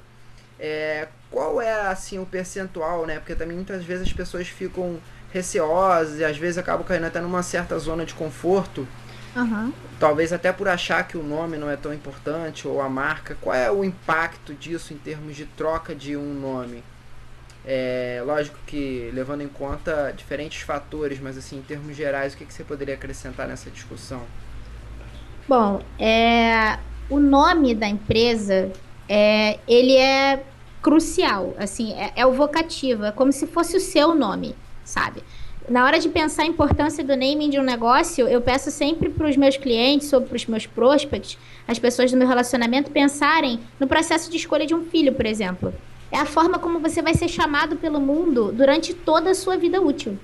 É, 0.60 1.08
qual 1.30 1.62
é 1.62 1.88
assim 1.88 2.20
o 2.20 2.26
percentual, 2.26 3.06
né? 3.06 3.20
Porque 3.20 3.36
também 3.36 3.56
muitas 3.56 3.84
vezes 3.84 4.08
as 4.08 4.14
pessoas 4.14 4.48
ficam 4.48 5.00
receosas 5.32 6.20
e 6.20 6.26
às 6.26 6.38
vezes 6.38 6.58
acabam 6.58 6.86
caindo 6.86 7.06
até 7.06 7.22
numa 7.22 7.42
certa 7.42 7.78
zona 7.80 8.06
de 8.06 8.14
conforto 8.14 8.88
Uhum. 9.36 9.72
Talvez 10.00 10.34
até 10.34 10.52
por 10.52 10.68
achar 10.68 11.08
que 11.08 11.18
o 11.18 11.24
nome 11.24 11.58
não 11.58 11.70
é 11.70 11.78
tão 11.78 11.94
importante 11.94 12.68
ou 12.68 12.82
a 12.82 12.90
marca. 12.90 13.38
Qual 13.40 13.56
é 13.56 13.72
o 13.72 13.84
impacto 13.84 14.54
disso 14.54 14.94
em 14.94 14.98
termos 14.98 15.36
de 15.36 15.46
troca 15.46 15.96
de 15.96 16.18
um 16.18 16.34
nome? 16.34 16.84
É, 17.64 18.22
lógico 18.26 18.58
que 18.66 19.12
levando 19.14 19.42
em 19.42 19.48
conta 19.48 20.12
diferentes 20.16 20.62
fatores, 20.62 21.20
mas 21.20 21.38
assim, 21.38 21.60
em 21.60 21.62
termos 21.62 21.96
gerais, 21.96 22.34
o 22.34 22.38
que, 22.38 22.46
que 22.46 22.54
você 22.54 22.64
poderia 22.64 22.96
acrescentar 22.96 23.48
nessa 23.48 23.70
discussão? 23.70 24.22
Bom, 25.48 25.82
é, 26.00 26.80
o 27.10 27.20
nome 27.20 27.76
da 27.76 27.88
empresa, 27.88 28.72
é, 29.08 29.60
ele 29.68 29.96
é 29.96 30.44
crucial, 30.82 31.54
assim, 31.60 31.94
é, 31.94 32.12
é 32.16 32.26
o 32.26 32.32
vocativo, 32.32 33.06
é 33.06 33.12
como 33.12 33.32
se 33.32 33.46
fosse 33.46 33.78
o 33.78 33.80
seu 33.80 34.16
nome, 34.16 34.56
sabe? 34.84 35.24
Na 35.70 35.86
hora 35.86 36.00
de 36.00 36.10
pensar 36.10 36.44
a 36.44 36.48
importância 36.48 37.04
do 37.04 37.16
naming 37.16 37.50
de 37.50 37.60
um 37.60 37.64
negócio, 37.64 38.28
eu 38.28 38.42
peço 38.42 38.72
sempre 38.72 39.10
para 39.10 39.28
os 39.28 39.38
meus 39.38 39.58
clientes 39.58 40.12
ou 40.12 40.22
para 40.22 40.36
os 40.36 40.46
meus 40.46 40.66
prospects, 40.66 41.38
as 41.68 41.80
pessoas 41.80 42.12
do 42.12 42.18
meu 42.18 42.28
relacionamento, 42.28 42.92
pensarem 42.92 43.60
no 43.80 43.88
processo 43.88 44.30
de 44.30 44.38
escolha 44.38 44.66
de 44.66 44.74
um 44.74 44.84
filho, 44.86 45.14
por 45.14 45.26
exemplo. 45.26 45.74
É 46.12 46.18
a 46.18 46.26
forma 46.26 46.60
como 46.60 46.80
você 46.80 47.02
vai 47.02 47.14
ser 47.14 47.30
chamado 47.30 47.78
pelo 47.78 48.00
mundo 48.00 48.52
durante 48.52 48.94
toda 48.94 49.32
a 49.32 49.36
sua 49.36 49.56
vida 49.56 49.82
útil. 49.82 50.18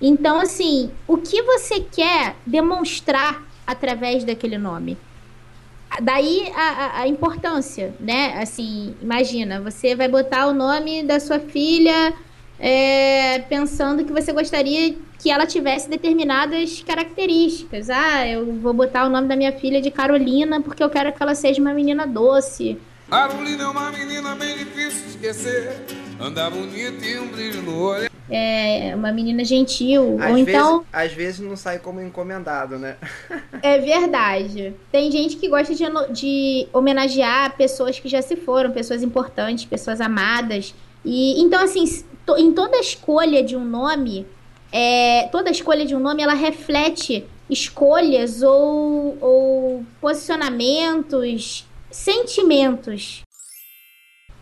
Então, 0.00 0.40
assim, 0.40 0.90
o 1.06 1.16
que 1.16 1.40
você 1.42 1.80
quer 1.80 2.36
demonstrar 2.44 3.46
através 3.66 4.24
daquele 4.24 4.58
nome? 4.58 4.98
Daí 6.02 6.52
a, 6.54 6.60
a, 6.60 7.00
a 7.02 7.08
importância, 7.08 7.94
né? 8.00 8.38
Assim, 8.42 8.94
imagina, 9.00 9.60
você 9.60 9.94
vai 9.94 10.08
botar 10.08 10.48
o 10.48 10.52
nome 10.52 11.02
da 11.04 11.18
sua 11.18 11.38
filha 11.38 12.12
é, 12.58 13.40
pensando 13.40 14.04
que 14.04 14.12
você 14.12 14.32
gostaria 14.32 14.94
que 15.18 15.30
ela 15.30 15.46
tivesse 15.46 15.88
determinadas 15.88 16.82
características. 16.82 17.90
Ah, 17.90 18.26
eu 18.26 18.54
vou 18.54 18.72
botar 18.72 19.06
o 19.06 19.08
nome 19.08 19.28
da 19.28 19.36
minha 19.36 19.52
filha 19.52 19.80
de 19.80 19.90
Carolina 19.90 20.60
porque 20.60 20.82
eu 20.82 20.90
quero 20.90 21.12
que 21.12 21.22
ela 21.22 21.34
seja 21.34 21.60
uma 21.60 21.74
menina 21.74 22.06
doce. 22.06 22.78
Carolina 23.08 23.64
é 23.64 23.68
uma 23.68 23.90
menina 23.92 24.34
bem 24.34 24.56
difícil 24.58 25.02
de 25.02 25.08
esquecer. 25.10 25.84
Anda 26.20 26.50
bonita 26.50 27.04
e 27.04 27.18
um 27.18 27.28
brilho 27.28 27.62
no 27.62 27.78
olho. 27.78 28.10
É, 28.28 28.92
uma 28.96 29.12
menina 29.12 29.44
gentil. 29.44 30.16
Às 30.20 30.30
ou 30.30 30.38
então. 30.38 30.78
Vezes, 30.78 30.88
às 30.92 31.12
vezes 31.12 31.40
não 31.40 31.56
sai 31.56 31.78
como 31.78 32.00
encomendado, 32.00 32.78
né? 32.78 32.96
é 33.62 33.78
verdade. 33.78 34.74
Tem 34.90 35.10
gente 35.12 35.36
que 35.36 35.48
gosta 35.48 35.72
de, 35.74 35.84
de 36.12 36.68
homenagear 36.72 37.56
pessoas 37.56 38.00
que 38.00 38.08
já 38.08 38.20
se 38.20 38.34
foram, 38.34 38.72
pessoas 38.72 39.02
importantes, 39.02 39.64
pessoas 39.64 40.00
amadas. 40.00 40.74
E 41.04 41.40
então 41.40 41.62
assim, 41.62 41.84
to, 42.26 42.36
em 42.36 42.52
toda 42.52 42.76
escolha 42.78 43.42
de 43.42 43.56
um 43.56 43.64
nome, 43.64 44.26
é, 44.72 45.28
toda 45.30 45.50
escolha 45.50 45.86
de 45.86 45.94
um 45.94 46.00
nome 46.00 46.22
ela 46.22 46.34
reflete 46.34 47.24
escolhas 47.48 48.42
ou, 48.42 49.16
ou 49.20 49.86
posicionamentos, 50.00 51.64
sentimentos. 51.90 53.22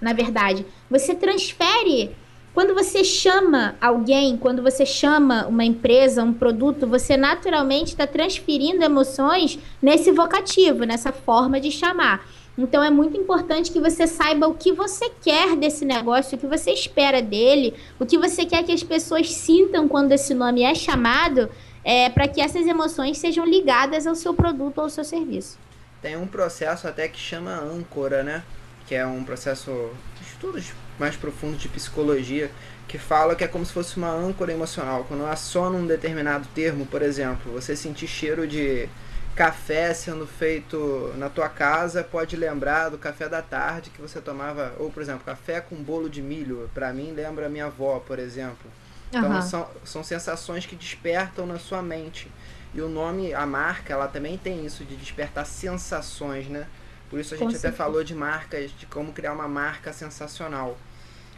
Na 0.00 0.12
verdade, 0.12 0.66
você 0.90 1.14
transfere 1.14 2.16
quando 2.54 2.72
você 2.72 3.02
chama 3.02 3.74
alguém, 3.80 4.36
quando 4.36 4.62
você 4.62 4.86
chama 4.86 5.46
uma 5.46 5.64
empresa, 5.64 6.22
um 6.22 6.32
produto, 6.32 6.86
você 6.86 7.16
naturalmente 7.16 7.88
está 7.88 8.06
transferindo 8.06 8.84
emoções 8.84 9.58
nesse 9.82 10.12
vocativo, 10.12 10.84
nessa 10.84 11.12
forma 11.12 11.60
de 11.60 11.70
chamar. 11.70 12.24
Então 12.56 12.82
é 12.82 12.90
muito 12.90 13.16
importante 13.16 13.72
que 13.72 13.80
você 13.80 14.06
saiba 14.06 14.46
o 14.46 14.54
que 14.54 14.72
você 14.72 15.10
quer 15.22 15.56
desse 15.56 15.84
negócio, 15.84 16.36
o 16.36 16.40
que 16.40 16.46
você 16.46 16.70
espera 16.70 17.20
dele, 17.20 17.74
o 17.98 18.06
que 18.06 18.16
você 18.16 18.44
quer 18.44 18.62
que 18.62 18.72
as 18.72 18.82
pessoas 18.82 19.30
sintam 19.32 19.88
quando 19.88 20.12
esse 20.12 20.32
nome 20.34 20.62
é 20.62 20.74
chamado, 20.74 21.50
é, 21.84 22.08
para 22.08 22.28
que 22.28 22.40
essas 22.40 22.66
emoções 22.66 23.18
sejam 23.18 23.44
ligadas 23.44 24.06
ao 24.06 24.14
seu 24.14 24.32
produto 24.32 24.78
ou 24.78 24.84
ao 24.84 24.90
seu 24.90 25.04
serviço. 25.04 25.58
Tem 26.00 26.16
um 26.16 26.26
processo 26.26 26.86
até 26.86 27.08
que 27.08 27.18
chama 27.18 27.56
âncora, 27.56 28.22
né? 28.22 28.44
Que 28.86 28.94
é 28.94 29.06
um 29.06 29.24
processo 29.24 29.90
de 30.20 30.28
estudos 30.28 30.72
mais 30.98 31.16
profundo 31.16 31.56
de 31.56 31.68
psicologia 31.68 32.50
que 32.86 32.98
fala 32.98 33.34
que 33.34 33.42
é 33.42 33.48
como 33.48 33.64
se 33.64 33.72
fosse 33.72 33.96
uma 33.96 34.10
âncora 34.10 34.52
emocional. 34.52 35.04
Quando 35.08 35.26
aciona 35.26 35.76
um 35.76 35.86
determinado 35.86 36.46
termo, 36.54 36.86
por 36.86 37.02
exemplo, 37.02 37.52
você 37.52 37.74
sentir 37.74 38.06
cheiro 38.06 38.46
de 38.46 38.88
café 39.34 39.92
sendo 39.92 40.26
feito 40.26 41.12
na 41.16 41.28
tua 41.28 41.48
casa, 41.48 42.04
pode 42.04 42.36
lembrar 42.36 42.88
do 42.88 42.98
café 42.98 43.28
da 43.28 43.42
tarde 43.42 43.90
que 43.90 44.00
você 44.00 44.20
tomava, 44.20 44.74
ou 44.78 44.90
por 44.90 45.02
exemplo, 45.02 45.24
café 45.24 45.60
com 45.60 45.76
bolo 45.76 46.08
de 46.08 46.22
milho, 46.22 46.70
para 46.72 46.92
mim 46.92 47.12
lembra 47.12 47.48
minha 47.48 47.66
avó, 47.66 47.98
por 47.98 48.18
exemplo. 48.18 48.70
Então 49.08 49.30
uhum. 49.30 49.42
são, 49.42 49.68
são 49.84 50.04
sensações 50.04 50.66
que 50.66 50.76
despertam 50.76 51.46
na 51.46 51.58
sua 51.58 51.82
mente. 51.82 52.30
E 52.72 52.80
o 52.80 52.88
nome, 52.88 53.32
a 53.32 53.46
marca, 53.46 53.92
ela 53.92 54.08
também 54.08 54.36
tem 54.36 54.66
isso 54.66 54.84
de 54.84 54.96
despertar 54.96 55.46
sensações, 55.46 56.48
né? 56.48 56.66
Por 57.08 57.20
isso 57.20 57.34
a 57.34 57.36
gente 57.36 57.54
até 57.54 57.70
falou 57.70 58.02
de 58.02 58.14
marcas, 58.14 58.72
de 58.72 58.86
como 58.86 59.12
criar 59.12 59.32
uma 59.32 59.46
marca 59.46 59.92
sensacional. 59.92 60.76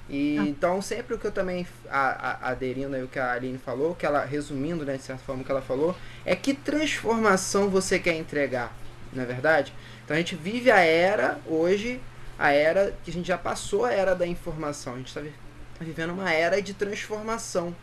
E 0.08 0.38
ah. 0.38 0.44
então 0.44 0.80
sempre 0.80 1.14
o 1.14 1.18
que 1.18 1.26
eu 1.26 1.32
também 1.32 1.66
a, 1.88 2.48
a, 2.48 2.50
aderindo 2.50 2.94
aí 2.94 3.02
o 3.02 3.08
que 3.08 3.18
a 3.18 3.32
Aline 3.32 3.58
falou, 3.58 3.94
que 3.94 4.06
ela 4.06 4.24
resumindo, 4.24 4.84
né, 4.84 4.96
de 4.96 5.02
certa 5.02 5.22
forma 5.24 5.42
que 5.42 5.50
ela 5.50 5.62
falou, 5.62 5.96
é 6.24 6.36
que 6.36 6.54
transformação 6.54 7.68
você 7.68 7.98
quer 7.98 8.14
entregar, 8.14 8.72
não 9.12 9.24
é 9.24 9.26
verdade? 9.26 9.72
Então 10.04 10.14
a 10.14 10.18
gente 10.18 10.36
vive 10.36 10.70
a 10.70 10.78
era 10.78 11.40
hoje, 11.44 12.00
a 12.38 12.52
era 12.52 12.96
que 13.04 13.10
a 13.10 13.14
gente 13.14 13.26
já 13.26 13.38
passou 13.38 13.84
a 13.84 13.92
era 13.92 14.14
da 14.14 14.26
informação. 14.26 14.94
A 14.94 14.98
gente 14.98 15.08
está 15.08 15.22
vivendo 15.80 16.10
uma 16.10 16.32
era 16.32 16.62
de 16.62 16.72
transformação, 16.72 17.74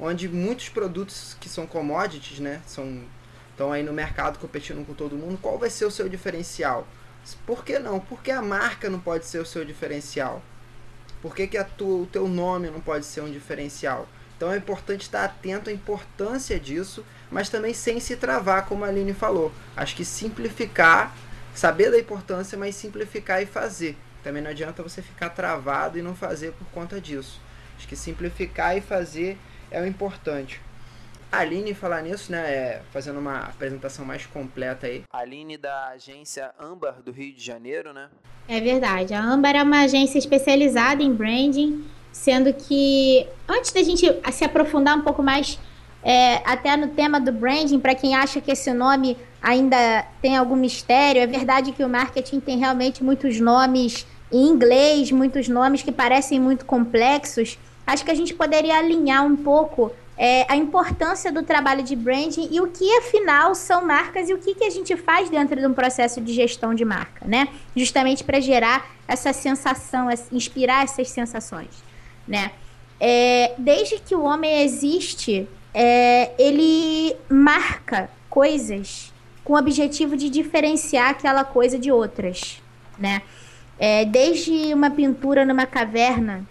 onde 0.00 0.28
muitos 0.28 0.70
produtos 0.70 1.36
que 1.38 1.48
são 1.48 1.66
commodities, 1.66 2.38
né, 2.38 2.62
são 2.66 3.04
estão 3.50 3.72
aí 3.72 3.82
no 3.82 3.92
mercado 3.92 4.38
competindo 4.38 4.84
com 4.86 4.92
todo 4.92 5.16
mundo. 5.16 5.38
Qual 5.40 5.58
vai 5.58 5.70
ser 5.70 5.86
o 5.86 5.90
seu 5.90 6.10
diferencial? 6.10 6.86
Por 7.46 7.64
que 7.64 7.78
não? 7.78 7.98
Por 7.98 8.22
que 8.22 8.30
a 8.30 8.42
marca 8.42 8.90
não 8.90 9.00
pode 9.00 9.24
ser 9.24 9.38
o 9.38 9.46
seu 9.46 9.64
diferencial? 9.64 10.42
Por 11.26 11.34
que, 11.34 11.48
que 11.48 11.64
tua, 11.76 12.02
o 12.02 12.06
teu 12.06 12.28
nome 12.28 12.70
não 12.70 12.80
pode 12.80 13.04
ser 13.04 13.20
um 13.20 13.28
diferencial? 13.28 14.08
Então 14.36 14.52
é 14.52 14.56
importante 14.56 15.00
estar 15.00 15.24
atento 15.24 15.68
à 15.68 15.72
importância 15.72 16.60
disso, 16.60 17.04
mas 17.32 17.48
também 17.48 17.74
sem 17.74 17.98
se 17.98 18.14
travar, 18.14 18.66
como 18.66 18.84
a 18.84 18.88
Aline 18.88 19.12
falou. 19.12 19.50
Acho 19.76 19.96
que 19.96 20.04
simplificar, 20.04 21.12
saber 21.52 21.90
da 21.90 21.98
importância, 21.98 22.56
mas 22.56 22.76
simplificar 22.76 23.42
e 23.42 23.46
fazer. 23.46 23.96
Também 24.22 24.40
não 24.40 24.52
adianta 24.52 24.84
você 24.84 25.02
ficar 25.02 25.30
travado 25.30 25.98
e 25.98 26.02
não 26.02 26.14
fazer 26.14 26.52
por 26.52 26.68
conta 26.68 27.00
disso. 27.00 27.40
Acho 27.76 27.88
que 27.88 27.96
simplificar 27.96 28.76
e 28.76 28.80
fazer 28.80 29.36
é 29.68 29.82
o 29.82 29.86
importante. 29.86 30.60
A 31.30 31.40
Aline, 31.40 31.74
falar 31.74 32.02
nisso, 32.02 32.30
né, 32.30 32.38
é, 32.38 32.82
fazendo 32.92 33.18
uma 33.18 33.40
apresentação 33.40 34.04
mais 34.04 34.24
completa 34.26 34.86
aí. 34.86 35.02
A 35.12 35.18
Aline 35.18 35.56
da 35.56 35.88
agência 35.88 36.50
Ambar 36.58 37.02
do 37.02 37.10
Rio 37.10 37.34
de 37.34 37.44
Janeiro, 37.44 37.92
né? 37.92 38.08
É 38.48 38.60
verdade. 38.60 39.12
A 39.12 39.22
Ambar 39.22 39.56
é 39.56 39.62
uma 39.62 39.82
agência 39.82 40.18
especializada 40.18 41.02
em 41.02 41.12
branding, 41.12 41.84
sendo 42.12 42.52
que 42.54 43.26
antes 43.48 43.72
da 43.72 43.82
gente 43.82 44.06
se 44.32 44.44
aprofundar 44.44 44.96
um 44.96 45.02
pouco 45.02 45.22
mais 45.22 45.58
é, 46.02 46.36
até 46.44 46.76
no 46.76 46.88
tema 46.88 47.20
do 47.20 47.32
branding, 47.32 47.80
para 47.80 47.94
quem 47.94 48.14
acha 48.14 48.40
que 48.40 48.52
esse 48.52 48.72
nome 48.72 49.16
ainda 49.42 50.06
tem 50.22 50.36
algum 50.36 50.54
mistério, 50.54 51.20
é 51.20 51.26
verdade 51.26 51.72
que 51.72 51.82
o 51.82 51.88
marketing 51.88 52.38
tem 52.38 52.58
realmente 52.58 53.02
muitos 53.02 53.40
nomes 53.40 54.06
em 54.30 54.46
inglês, 54.46 55.10
muitos 55.10 55.48
nomes 55.48 55.82
que 55.82 55.90
parecem 55.90 56.38
muito 56.38 56.64
complexos. 56.64 57.58
Acho 57.84 58.04
que 58.04 58.10
a 58.10 58.14
gente 58.14 58.34
poderia 58.34 58.78
alinhar 58.78 59.24
um 59.24 59.36
pouco 59.36 59.92
é, 60.18 60.50
a 60.50 60.56
importância 60.56 61.30
do 61.30 61.42
trabalho 61.42 61.82
de 61.82 61.94
branding 61.94 62.48
e 62.50 62.60
o 62.60 62.68
que 62.68 62.90
afinal 62.98 63.54
são 63.54 63.84
marcas 63.84 64.28
e 64.28 64.34
o 64.34 64.38
que, 64.38 64.54
que 64.54 64.64
a 64.64 64.70
gente 64.70 64.96
faz 64.96 65.28
dentro 65.28 65.60
de 65.60 65.66
um 65.66 65.74
processo 65.74 66.20
de 66.20 66.32
gestão 66.32 66.74
de 66.74 66.84
marca, 66.84 67.26
né? 67.26 67.48
Justamente 67.74 68.24
para 68.24 68.40
gerar 68.40 68.90
essa 69.06 69.32
sensação, 69.32 70.08
inspirar 70.32 70.84
essas 70.84 71.08
sensações, 71.08 71.68
né? 72.26 72.52
É, 72.98 73.52
desde 73.58 73.98
que 73.98 74.14
o 74.14 74.22
homem 74.22 74.62
existe, 74.62 75.46
é, 75.74 76.32
ele 76.38 77.14
marca 77.28 78.08
coisas 78.30 79.12
com 79.44 79.52
o 79.52 79.58
objetivo 79.58 80.16
de 80.16 80.30
diferenciar 80.30 81.10
aquela 81.10 81.44
coisa 81.44 81.78
de 81.78 81.92
outras, 81.92 82.62
né? 82.98 83.20
É, 83.78 84.06
desde 84.06 84.72
uma 84.72 84.90
pintura 84.90 85.44
numa 85.44 85.66
caverna, 85.66 86.42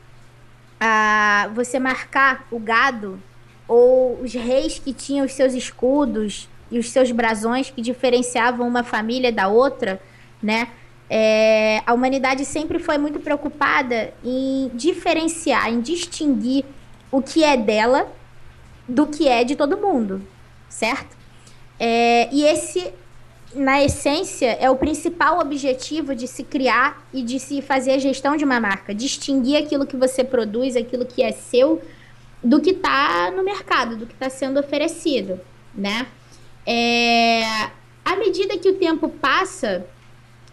a 0.80 1.50
você 1.56 1.80
marcar 1.80 2.46
o 2.52 2.60
gado 2.60 3.20
ou 3.68 4.20
os 4.22 4.34
reis 4.34 4.80
que 4.80 4.94
tinham 4.94 5.26
os 5.26 5.34
seus 5.34 5.54
escudos 5.54 6.48
e 6.70 6.80
os 6.80 6.90
seus 6.90 7.12
brasões 7.12 7.70
que 7.70 7.82
diferenciavam 7.82 8.68
uma 8.68 8.84
família 8.84 9.32
da 9.32 9.48
outra, 9.48 10.02
né? 10.42 10.68
É, 11.08 11.84
a 11.86 11.94
humanidade 11.94 12.44
sempre 12.46 12.80
foi 12.80 12.98
muito 12.98 13.20
preocupada 13.20 14.12
em 14.24 14.72
diferenciar, 14.74 15.72
em 15.72 15.80
distinguir 15.80 16.66
o 17.12 17.22
que 17.22 17.44
é 17.44 17.56
dela 17.56 18.12
do 18.88 19.06
que 19.06 19.28
é 19.28 19.44
de 19.44 19.56
todo 19.56 19.78
mundo, 19.78 20.22
certo? 20.68 21.16
É, 21.80 22.28
e 22.32 22.44
esse, 22.44 22.92
na 23.54 23.84
essência, 23.84 24.58
é 24.60 24.70
o 24.70 24.76
principal 24.76 25.40
objetivo 25.40 26.16
de 26.16 26.28
se 26.28 26.44
criar 26.44 27.06
e 27.14 27.22
de 27.22 27.40
se 27.40 27.62
fazer 27.62 27.92
a 27.92 27.98
gestão 28.00 28.36
de 28.36 28.44
uma 28.44 28.60
marca, 28.60 28.94
distinguir 28.94 29.58
aquilo 29.58 29.86
que 29.86 29.96
você 29.96 30.24
produz, 30.24 30.76
aquilo 30.76 31.06
que 31.06 31.22
é 31.22 31.32
seu 31.32 31.82
do 32.44 32.62
que 32.62 32.72
está 32.72 33.32
no 33.32 33.44
mercado, 33.44 33.96
do 33.96 34.06
que 34.06 34.14
está 34.14 34.30
sendo 34.30 34.60
oferecido, 34.60 35.40
né? 35.74 36.08
É, 36.66 37.70
à 38.04 38.16
medida 38.18 38.58
que 38.58 38.70
o 38.70 38.76
tempo 38.76 39.10
passa, 39.10 39.86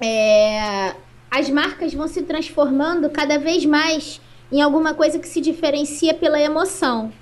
é, 0.01 0.95
as 1.31 1.49
marcas 1.49 1.95
vão 1.95 2.09
se 2.09 2.23
transformando 2.23 3.09
cada 3.11 3.39
vez 3.39 3.65
mais 3.65 4.21
em 4.51 4.61
alguma 4.61 4.93
coisa 4.95 5.19
que 5.19 5.29
se 5.29 5.41
diferencia 5.41 6.13
pela 6.13 6.41
emoção. 6.41 7.13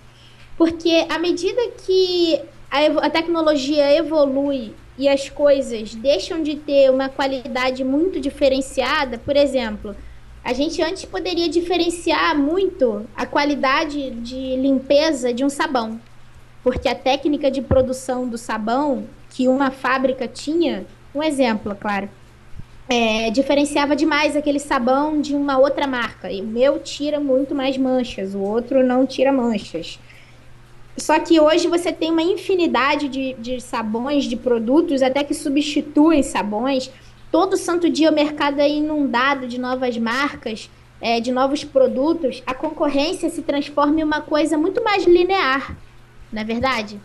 Porque 0.57 1.07
à 1.09 1.19
medida 1.19 1.61
que 1.87 2.41
a, 2.71 3.07
a 3.07 3.11
tecnologia 3.11 3.97
evolui 3.97 4.75
e 4.99 5.09
as 5.09 5.29
coisas 5.31 5.95
deixam 5.95 6.43
de 6.43 6.57
ter 6.57 6.91
uma 6.91 7.09
qualidade 7.09 7.83
muito 7.85 8.21
diferenciada, 8.21 9.19
por 9.19 9.37
exemplo, 9.37 9.97
a 10.43 10.53
gente 10.53 10.83
antes 10.83 11.05
poderia 11.05 11.49
diferenciar 11.49 12.37
muito 12.37 13.07
a 13.15 13.27
qualidade 13.27 14.11
de 14.11 14.57
limpeza 14.57 15.33
de 15.33 15.45
um 15.45 15.49
sabão, 15.49 16.01
porque 16.63 16.89
a 16.89 16.95
técnica 16.95 17.51
de 17.51 17.61
produção 17.61 18.29
do 18.29 18.39
sabão 18.39 19.07
que 19.29 19.49
uma 19.49 19.71
fábrica 19.71 20.27
tinha, 20.27 20.87
um 21.15 21.23
exemplo, 21.23 21.77
claro, 21.79 22.09
é, 22.89 23.31
diferenciava 23.31 23.95
demais 23.95 24.35
aquele 24.35 24.59
sabão 24.59 25.21
de 25.21 25.37
uma 25.37 25.59
outra 25.59 25.87
marca. 25.87 26.31
E 26.31 26.41
o 26.41 26.47
meu 26.47 26.81
tira 26.81 27.21
muito 27.21 27.55
mais 27.55 27.77
manchas, 27.77 28.35
o 28.35 28.41
outro 28.41 28.85
não 28.85 29.07
tira 29.07 29.33
manchas. 29.33 29.99
Só 30.97 31.19
que 31.21 31.39
hoje 31.39 31.69
você 31.69 31.93
tem 31.93 32.11
uma 32.11 32.23
infinidade 32.23 33.09
de, 33.09 33.35
de 33.35 33.61
sabões, 33.61 34.25
de 34.25 34.37
produtos, 34.37 35.03
até 35.03 35.23
que 35.23 35.33
substituem 35.33 36.23
sabões 36.23 36.91
todo 37.31 37.57
santo 37.57 37.89
dia 37.89 38.11
o 38.11 38.15
mercado 38.15 38.61
é 38.61 38.69
inundado 38.69 39.47
de 39.47 39.59
novas 39.59 39.97
marcas, 39.97 40.71
é, 41.01 41.21
de 41.21 41.33
novos 41.33 41.65
produtos, 41.65 42.43
a 42.47 42.55
concorrência 42.55 43.31
se 43.31 43.43
transforma 43.43 44.01
em 44.01 44.05
uma 44.05 44.21
coisa 44.21 44.59
muito 44.59 44.83
mais 44.85 45.05
linear, 45.05 45.77
não 46.33 46.43
é 46.43 46.45
verdade? 46.45 47.01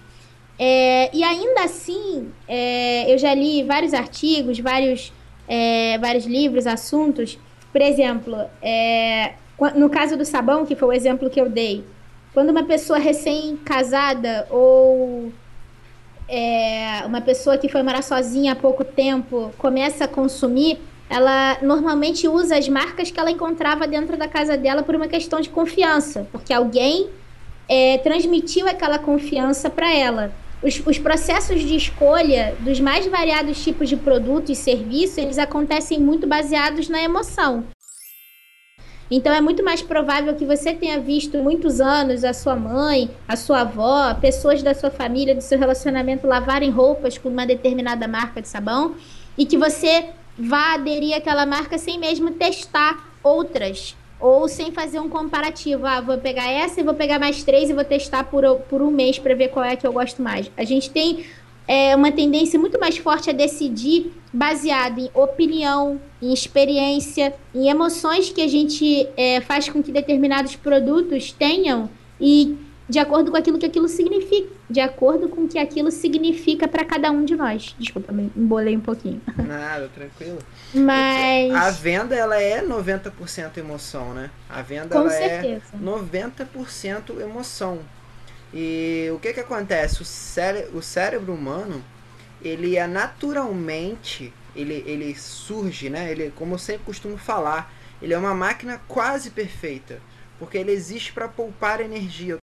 É, 0.58 1.10
e 1.14 1.24
ainda 1.24 1.64
assim, 1.64 2.32
é, 2.48 3.12
eu 3.12 3.18
já 3.18 3.34
li 3.34 3.64
vários 3.64 3.94
artigos, 3.94 4.60
vários, 4.60 5.12
é, 5.48 5.98
vários 5.98 6.26
livros, 6.26 6.66
assuntos. 6.66 7.38
Por 7.72 7.82
exemplo, 7.82 8.38
é, 8.62 9.34
no 9.76 9.90
caso 9.90 10.18
do 10.18 10.24
sabão, 10.24 10.66
que 10.66 10.76
foi 10.76 10.90
o 10.90 10.94
exemplo 10.94 11.30
que 11.30 11.40
eu 11.40 11.50
dei, 11.50 11.84
quando 12.34 12.50
uma 12.50 12.64
pessoa 12.64 13.00
recém-casada 13.00 14.48
ou 14.50 15.32
é, 16.28 17.04
uma 17.06 17.22
pessoa 17.22 17.58
que 17.58 17.70
foi 17.70 17.84
morar 17.84 18.02
sozinha 18.02 18.54
há 18.54 18.56
pouco 18.56 18.84
tempo 18.84 19.52
começa 19.58 20.06
a 20.06 20.08
consumir, 20.08 20.80
ela 21.10 21.58
normalmente 21.62 22.28
usa 22.28 22.58
as 22.58 22.68
marcas 22.68 23.12
que 23.12 23.20
ela 23.20 23.30
encontrava 23.30 23.88
dentro 23.88 24.18
da 24.18 24.28
casa 24.28 24.58
dela 24.58 24.82
por 24.82 24.96
uma 24.96 25.08
questão 25.08 25.40
de 25.40 25.50
confiança, 25.50 26.28
porque 26.32 26.52
alguém 26.52 27.10
é, 27.70 27.98
transmitiu 28.00 28.68
aquela 28.68 28.98
confiança 28.98 29.70
para 29.70 29.92
ela. 29.94 30.32
Os, 30.64 30.82
os, 30.86 30.98
processos 30.98 31.62
de 31.62 31.76
escolha 31.76 32.56
dos 32.62 32.80
mais 32.80 33.06
variados 33.06 33.64
tipos 33.64 33.88
de 33.88 33.96
produto 33.96 34.52
e 34.52 34.56
serviço, 34.56 35.20
eles 35.20 35.38
acontecem 35.38 36.00
muito 36.00 36.26
baseados 36.26 36.90
na 36.90 37.02
emoção. 37.04 37.66
Então 39.10 39.34
é 39.34 39.40
muito 39.40 39.64
mais 39.64 39.82
provável 39.82 40.36
que 40.36 40.46
você 40.46 40.74
tenha 40.74 41.00
visto 41.00 41.38
muitos 41.38 41.80
anos 41.80 42.24
a 42.24 42.34
sua 42.34 42.56
mãe, 42.56 43.10
a 43.28 43.36
sua 43.36 43.62
avó, 43.62 44.14
pessoas 44.16 44.64
da 44.64 44.74
sua 44.74 44.90
família, 44.90 45.36
do 45.36 45.42
seu 45.42 45.60
relacionamento 45.60 46.26
lavarem 46.28 46.72
roupas 46.72 47.18
com 47.18 47.30
uma 47.30 47.46
determinada 47.46 48.08
marca 48.08 48.42
de 48.42 48.48
sabão 48.48 48.96
e 49.38 49.46
que 49.46 49.58
você 49.58 50.10
vá 50.38 50.74
aderir 50.74 51.16
àquela 51.16 51.46
marca 51.46 51.78
sem 51.78 52.00
mesmo 52.00 52.32
testar 52.32 53.12
outras 53.24 53.96
ou 54.20 54.48
sem 54.48 54.72
fazer 54.72 55.00
um 55.00 55.10
comparativo. 55.10 55.86
Ah, 55.86 56.02
vou 56.02 56.18
pegar 56.18 56.50
essa 56.50 56.80
e 56.80 56.84
vou 56.84 56.94
pegar 56.94 57.20
mais 57.20 57.44
três 57.44 57.70
e 57.70 57.74
vou 57.74 57.84
testar 57.84 58.24
por, 58.24 58.44
por 58.62 58.82
um 58.82 58.90
mês 58.90 59.20
para 59.20 59.36
ver 59.36 59.50
qual 59.50 59.66
é 59.66 59.76
que 59.76 59.86
eu 59.86 59.94
gosto 59.94 60.22
mais. 60.22 60.50
A 60.58 60.64
gente 60.64 60.90
tem 60.90 61.26
é, 61.68 61.96
uma 61.96 62.12
tendência 62.12 62.60
muito 62.60 62.80
mais 62.80 62.98
forte 62.98 63.30
a 63.30 63.34
decidir 63.34 64.14
baseado 64.32 65.00
em 65.00 65.10
opinião, 65.14 66.00
em 66.22 66.34
experiência, 66.34 67.34
em 67.54 67.70
emoções 67.70 68.30
que 68.30 68.42
a 68.42 68.48
gente 68.48 69.08
é, 69.16 69.42
faz 69.42 69.70
com 69.70 69.82
que 69.82 69.92
determinados 69.92 70.56
produtos 70.56 71.32
tenham 71.32 71.90
e 72.20 72.58
de 72.88 73.00
acordo 73.00 73.32
com 73.32 73.38
aquilo 73.38 73.58
que 73.58 73.66
aquilo 73.66 73.88
significa, 73.88 74.48
de 74.70 74.80
acordo 74.80 75.28
com 75.28 75.42
o 75.42 75.48
que 75.48 75.58
aquilo 75.58 75.90
significa 75.92 76.68
para 76.68 76.86
cada 76.86 77.10
um 77.12 77.26
de 77.26 77.36
nós. 77.36 77.76
Desculpa, 77.80 78.12
me 78.12 78.32
embolei 78.36 78.78
um 78.78 78.82
pouquinho. 78.82 79.22
Nada, 79.38 79.90
tranquilo. 79.94 80.38
Mas 80.74 81.54
a 81.54 81.72
venda 81.72 82.16
ela 82.16 82.40
é 82.40 82.62
90% 82.62 83.58
emoção, 83.58 84.14
né? 84.14 84.30
A 84.48 84.62
venda 84.62 84.90
Com 84.90 85.00
ela 85.00 85.10
certeza. 85.10 85.64
é 85.74 85.78
90% 85.78 87.20
emoção. 87.22 87.80
E 88.58 89.12
o 89.14 89.20
que 89.20 89.34
que 89.34 89.42
acontece? 89.42 90.02
O, 90.02 90.06
cére 90.06 90.70
o 90.74 90.82
cérebro 90.82 91.34
humano, 91.34 91.84
ele 92.42 92.78
é 92.78 92.88
naturalmente, 92.88 94.34
ele, 94.56 94.82
ele 94.88 95.14
surge, 95.14 95.90
né? 95.90 96.10
Ele, 96.10 96.32
como 96.34 96.54
eu 96.54 96.58
sempre 96.58 96.86
costumo 96.86 97.18
falar, 97.18 97.74
ele 98.02 98.14
é 98.14 98.18
uma 98.18 98.34
máquina 98.34 98.82
quase 98.88 99.32
perfeita, 99.32 100.02
porque 100.40 100.58
ele 100.58 100.72
existe 100.72 101.12
para 101.12 101.28
poupar 101.28 101.82
energia. 101.82 102.38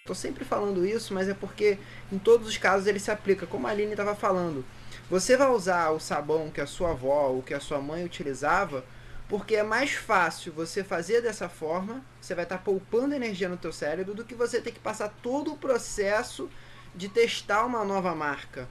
Estou 0.00 0.14
sempre 0.14 0.44
falando 0.44 0.86
isso, 0.86 1.14
mas 1.14 1.30
é 1.30 1.34
porque 1.34 1.78
em 2.12 2.18
todos 2.18 2.46
os 2.46 2.58
casos 2.58 2.86
ele 2.86 2.98
se 2.98 3.10
aplica, 3.10 3.46
como 3.46 3.66
a 3.66 3.70
Aline 3.70 3.92
estava 3.92 4.14
falando. 4.14 4.66
Você 5.08 5.34
vai 5.34 5.48
usar 5.48 5.92
o 5.92 5.98
sabão 5.98 6.50
que 6.50 6.60
a 6.60 6.66
sua 6.66 6.90
avó 6.90 7.28
ou 7.28 7.42
que 7.42 7.54
a 7.54 7.60
sua 7.60 7.80
mãe 7.80 8.04
utilizava, 8.04 8.84
porque 9.28 9.56
é 9.56 9.62
mais 9.62 9.92
fácil 9.92 10.52
você 10.52 10.84
fazer 10.84 11.20
dessa 11.20 11.48
forma, 11.48 12.02
você 12.20 12.34
vai 12.34 12.44
estar 12.44 12.58
tá 12.58 12.62
poupando 12.62 13.14
energia 13.14 13.48
no 13.48 13.56
teu 13.56 13.72
cérebro 13.72 14.14
do 14.14 14.24
que 14.24 14.34
você 14.34 14.60
ter 14.60 14.72
que 14.72 14.78
passar 14.78 15.08
todo 15.22 15.52
o 15.52 15.58
processo 15.58 16.48
de 16.94 17.08
testar 17.08 17.64
uma 17.64 17.84
nova 17.84 18.14
marca. 18.14 18.68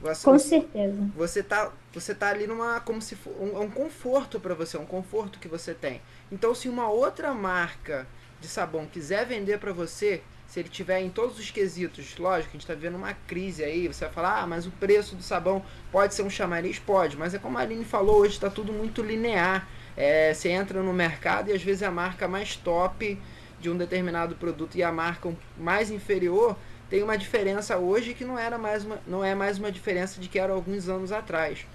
Você, 0.00 0.24
com 0.24 0.38
certeza. 0.38 1.10
Você 1.16 1.42
tá, 1.42 1.72
você 1.92 2.14
tá 2.14 2.28
ali 2.28 2.46
numa 2.46 2.80
como 2.80 3.00
se 3.00 3.16
for 3.16 3.32
um, 3.40 3.62
um 3.62 3.70
conforto 3.70 4.38
para 4.38 4.54
você, 4.54 4.76
um 4.76 4.84
conforto 4.84 5.38
que 5.38 5.48
você 5.48 5.72
tem. 5.72 6.02
Então, 6.30 6.54
se 6.54 6.68
uma 6.68 6.88
outra 6.90 7.32
marca 7.32 8.06
de 8.40 8.46
sabão 8.46 8.86
quiser 8.86 9.24
vender 9.24 9.58
para 9.58 9.72
você, 9.72 10.22
se 10.46 10.60
ele 10.60 10.68
tiver 10.68 11.00
em 11.00 11.08
todos 11.08 11.38
os 11.38 11.50
quesitos, 11.50 12.16
lógico, 12.18 12.50
a 12.50 12.52
gente 12.52 12.60
está 12.60 12.74
vivendo 12.74 12.96
uma 12.96 13.14
crise 13.26 13.64
aí, 13.64 13.88
você 13.88 14.04
vai 14.04 14.14
falar, 14.14 14.42
ah, 14.42 14.46
mas 14.46 14.66
o 14.66 14.70
preço 14.70 15.16
do 15.16 15.22
sabão 15.22 15.64
pode 15.90 16.14
ser 16.14 16.22
um 16.22 16.30
chamariz? 16.30 16.78
Pode, 16.78 17.16
mas 17.16 17.32
é 17.32 17.38
como 17.38 17.56
a 17.56 17.62
Aline 17.62 17.84
falou, 17.84 18.18
hoje 18.18 18.34
está 18.34 18.50
tudo 18.50 18.72
muito 18.72 19.02
linear. 19.02 19.66
É, 19.96 20.34
você 20.34 20.48
entra 20.48 20.82
no 20.82 20.92
mercado 20.92 21.50
e 21.50 21.52
às 21.52 21.62
vezes 21.62 21.82
a 21.82 21.90
marca 21.90 22.26
mais 22.26 22.56
top 22.56 23.20
de 23.60 23.70
um 23.70 23.76
determinado 23.76 24.34
produto 24.34 24.76
e 24.76 24.82
a 24.82 24.92
marca 24.92 25.32
mais 25.56 25.90
inferior 25.90 26.56
tem 26.90 27.02
uma 27.02 27.16
diferença 27.16 27.76
hoje 27.78 28.14
que 28.14 28.24
não 28.24 28.38
era 28.38 28.58
mais 28.58 28.84
uma, 28.84 28.98
não 29.06 29.24
é 29.24 29.34
mais 29.34 29.58
uma 29.58 29.72
diferença 29.72 30.20
de 30.20 30.28
que 30.28 30.38
era 30.38 30.52
alguns 30.52 30.88
anos 30.88 31.12
atrás. 31.12 31.66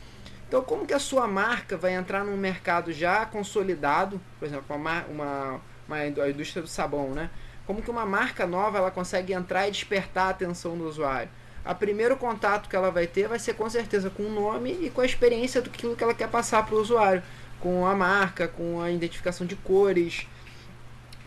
Então, 0.48 0.64
como 0.64 0.86
que 0.86 0.94
a 0.94 1.00
sua 1.00 1.28
marca 1.28 1.78
vai 1.78 1.94
entrar 1.94 2.24
num 2.24 2.36
mercado 2.36 2.92
já 2.92 3.26
consolidado, 3.26 4.20
por 4.40 4.48
exemplo, 4.48 4.76
uma, 4.76 5.04
uma, 5.06 5.62
uma 5.88 5.96
a 5.96 6.30
indústria 6.30 6.62
do 6.62 6.68
sabão, 6.68 7.12
né? 7.12 7.30
Como 7.68 7.84
que 7.84 7.92
uma 7.92 8.06
marca 8.06 8.48
nova 8.48 8.80
ela 8.80 8.90
consegue 8.90 9.32
entrar 9.32 9.68
e 9.68 9.72
despertar 9.72 10.26
a 10.26 10.30
atenção 10.30 10.76
do 10.76 10.88
usuário? 10.88 11.30
A 11.64 11.76
primeiro 11.76 12.18
contato 12.18 12.68
que 12.68 12.76
ela 12.76 12.90
vai 12.90 13.06
ter 13.06 13.28
vai 13.28 13.38
ser 13.38 13.54
com 13.54 13.70
certeza 13.70 14.10
com 14.10 14.24
o 14.24 14.30
nome 14.30 14.72
e 14.82 14.90
com 14.90 15.02
a 15.02 15.06
experiência 15.06 15.62
do 15.62 15.70
que 15.70 16.04
ela 16.04 16.16
quer 16.16 16.30
passar 16.30 16.66
para 16.66 16.74
o 16.74 16.82
usuário, 16.82 17.22
com 17.60 17.86
a 17.86 17.96
marca, 17.96 18.48
com 18.48 18.82
a 18.82 18.90
identificação 18.92 19.46
de 19.46 19.56
cores, 19.56 20.28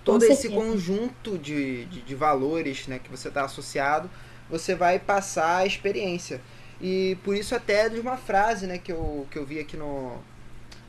todo 0.04 0.24
esse 0.24 0.48
conjunto 0.48 1.38
de, 1.38 1.84
de, 1.86 2.02
de, 2.02 2.14
valores 2.14 2.86
né, 2.86 2.98
que 3.02 3.10
você 3.10 3.28
está 3.28 3.44
associado, 3.44 4.10
você 4.50 4.74
vai 4.74 4.98
passar 4.98 5.58
a 5.58 5.66
experiência. 5.66 6.40
E 6.80 7.16
por 7.22 7.36
isso 7.36 7.54
até 7.54 7.88
de 7.88 8.00
uma 8.00 8.16
frase 8.16 8.66
né, 8.66 8.78
que, 8.78 8.90
eu, 8.90 9.26
que 9.30 9.38
eu 9.38 9.46
vi 9.46 9.60
aqui 9.60 9.76
no, 9.76 10.18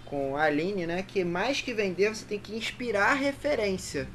com 0.06 0.36
a 0.36 0.44
Aline, 0.44 0.88
né, 0.88 1.04
que 1.08 1.24
mais 1.24 1.62
que 1.62 1.74
vender, 1.74 2.10
você 2.10 2.26
tem 2.26 2.40
que 2.40 2.56
inspirar 2.56 3.14
referência. 3.14 4.08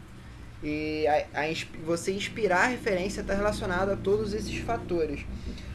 E 0.62 1.06
a, 1.06 1.42
a, 1.42 1.44
você 1.84 2.12
inspirar 2.12 2.66
referência 2.66 3.20
está 3.20 3.34
relacionado 3.34 3.90
a 3.90 3.96
todos 3.96 4.34
esses 4.34 4.56
fatores. 4.58 5.24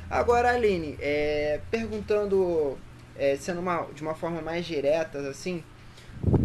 Agora, 0.10 0.52
Aline, 0.52 0.98
é, 1.00 1.62
perguntando, 1.72 2.78
é, 3.18 3.36
sendo 3.36 3.60
uma, 3.60 3.88
de 3.94 4.02
uma 4.02 4.16
forma 4.16 4.42
mais 4.42 4.66
direta, 4.66 5.20
assim, 5.30 5.64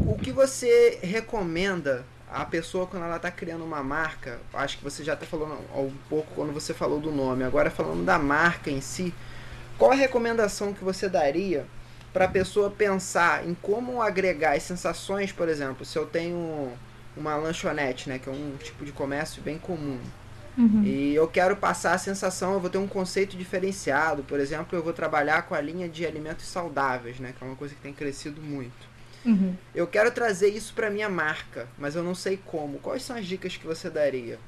o 0.06 0.16
que 0.18 0.32
você 0.32 0.98
recomenda 1.02 2.04
a 2.30 2.44
pessoa 2.44 2.86
quando 2.86 3.04
ela 3.04 3.16
está 3.16 3.30
criando 3.30 3.64
uma 3.64 3.82
marca? 3.82 4.38
Acho 4.52 4.78
que 4.78 4.84
você 4.84 5.02
já 5.02 5.14
até 5.14 5.24
falou 5.24 5.48
um 5.74 5.92
pouco 6.08 6.34
quando 6.34 6.52
você 6.52 6.74
falou 6.74 7.00
do 7.00 7.10
nome. 7.10 7.44
Agora, 7.44 7.70
falando 7.70 8.04
da 8.04 8.18
marca 8.18 8.70
em 8.70 8.80
si, 8.80 9.14
qual 9.78 9.92
a 9.92 9.94
recomendação 9.94 10.74
que 10.74 10.84
você 10.84 11.08
daria 11.08 11.66
para 12.12 12.24
a 12.24 12.28
pessoa 12.28 12.70
pensar 12.70 13.46
em 13.46 13.54
como 13.54 14.02
agregar 14.02 14.56
as 14.56 14.62
sensações, 14.62 15.30
por 15.30 15.48
exemplo, 15.48 15.84
se 15.84 15.96
eu 15.96 16.06
tenho 16.06 16.72
uma 17.16 17.36
lanchonete, 17.36 18.08
né? 18.08 18.18
Que 18.18 18.28
é 18.28 18.32
um 18.32 18.56
tipo 18.56 18.84
de 18.84 18.92
comércio 18.92 19.42
bem 19.42 19.58
comum. 19.58 20.00
Uhum. 20.58 20.82
E 20.82 21.14
eu 21.14 21.28
quero 21.28 21.56
passar 21.56 21.92
a 21.94 21.98
sensação, 21.98 22.54
eu 22.54 22.60
vou 22.60 22.68
ter 22.68 22.78
um 22.78 22.88
conceito 22.88 23.36
diferenciado. 23.36 24.24
Por 24.24 24.40
exemplo, 24.40 24.76
eu 24.76 24.82
vou 24.82 24.92
trabalhar 24.92 25.42
com 25.42 25.54
a 25.54 25.60
linha 25.60 25.88
de 25.88 26.04
alimentos 26.04 26.46
saudáveis, 26.46 27.20
né? 27.20 27.32
Que 27.38 27.44
é 27.44 27.46
uma 27.46 27.54
coisa 27.54 27.74
que 27.76 27.80
tem 27.80 27.92
crescido 27.92 28.42
muito. 28.42 28.88
Uhum. 29.24 29.54
Eu 29.72 29.86
quero 29.86 30.10
trazer 30.10 30.48
isso 30.48 30.74
para 30.74 30.90
minha 30.90 31.08
marca, 31.08 31.68
mas 31.78 31.94
eu 31.94 32.02
não 32.02 32.14
sei 32.14 32.36
como. 32.44 32.78
Quais 32.80 33.04
são 33.04 33.16
as 33.16 33.24
dicas 33.24 33.56
que 33.56 33.66
você 33.66 33.88
daria? 33.88 34.38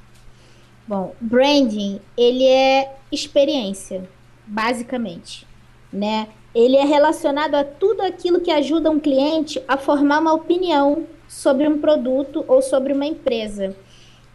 Bom, 0.86 1.14
branding, 1.20 2.00
ele 2.16 2.44
é 2.44 2.92
experiência, 3.12 4.08
basicamente, 4.44 5.46
né? 5.92 6.28
Ele 6.52 6.76
é 6.76 6.84
relacionado 6.84 7.54
a 7.54 7.62
tudo 7.62 8.02
aquilo 8.02 8.40
que 8.40 8.50
ajuda 8.50 8.90
um 8.90 8.98
cliente 8.98 9.62
a 9.68 9.76
formar 9.76 10.18
uma 10.18 10.32
opinião 10.32 11.06
sobre 11.28 11.68
um 11.68 11.80
produto 11.80 12.44
ou 12.48 12.60
sobre 12.60 12.92
uma 12.92 13.06
empresa. 13.06 13.76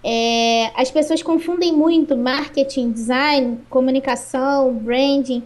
É, 0.08 0.72
as 0.80 0.92
pessoas 0.92 1.24
confundem 1.24 1.74
muito 1.74 2.16
marketing, 2.16 2.92
design, 2.92 3.58
comunicação, 3.72 4.72
branding. 4.72 5.42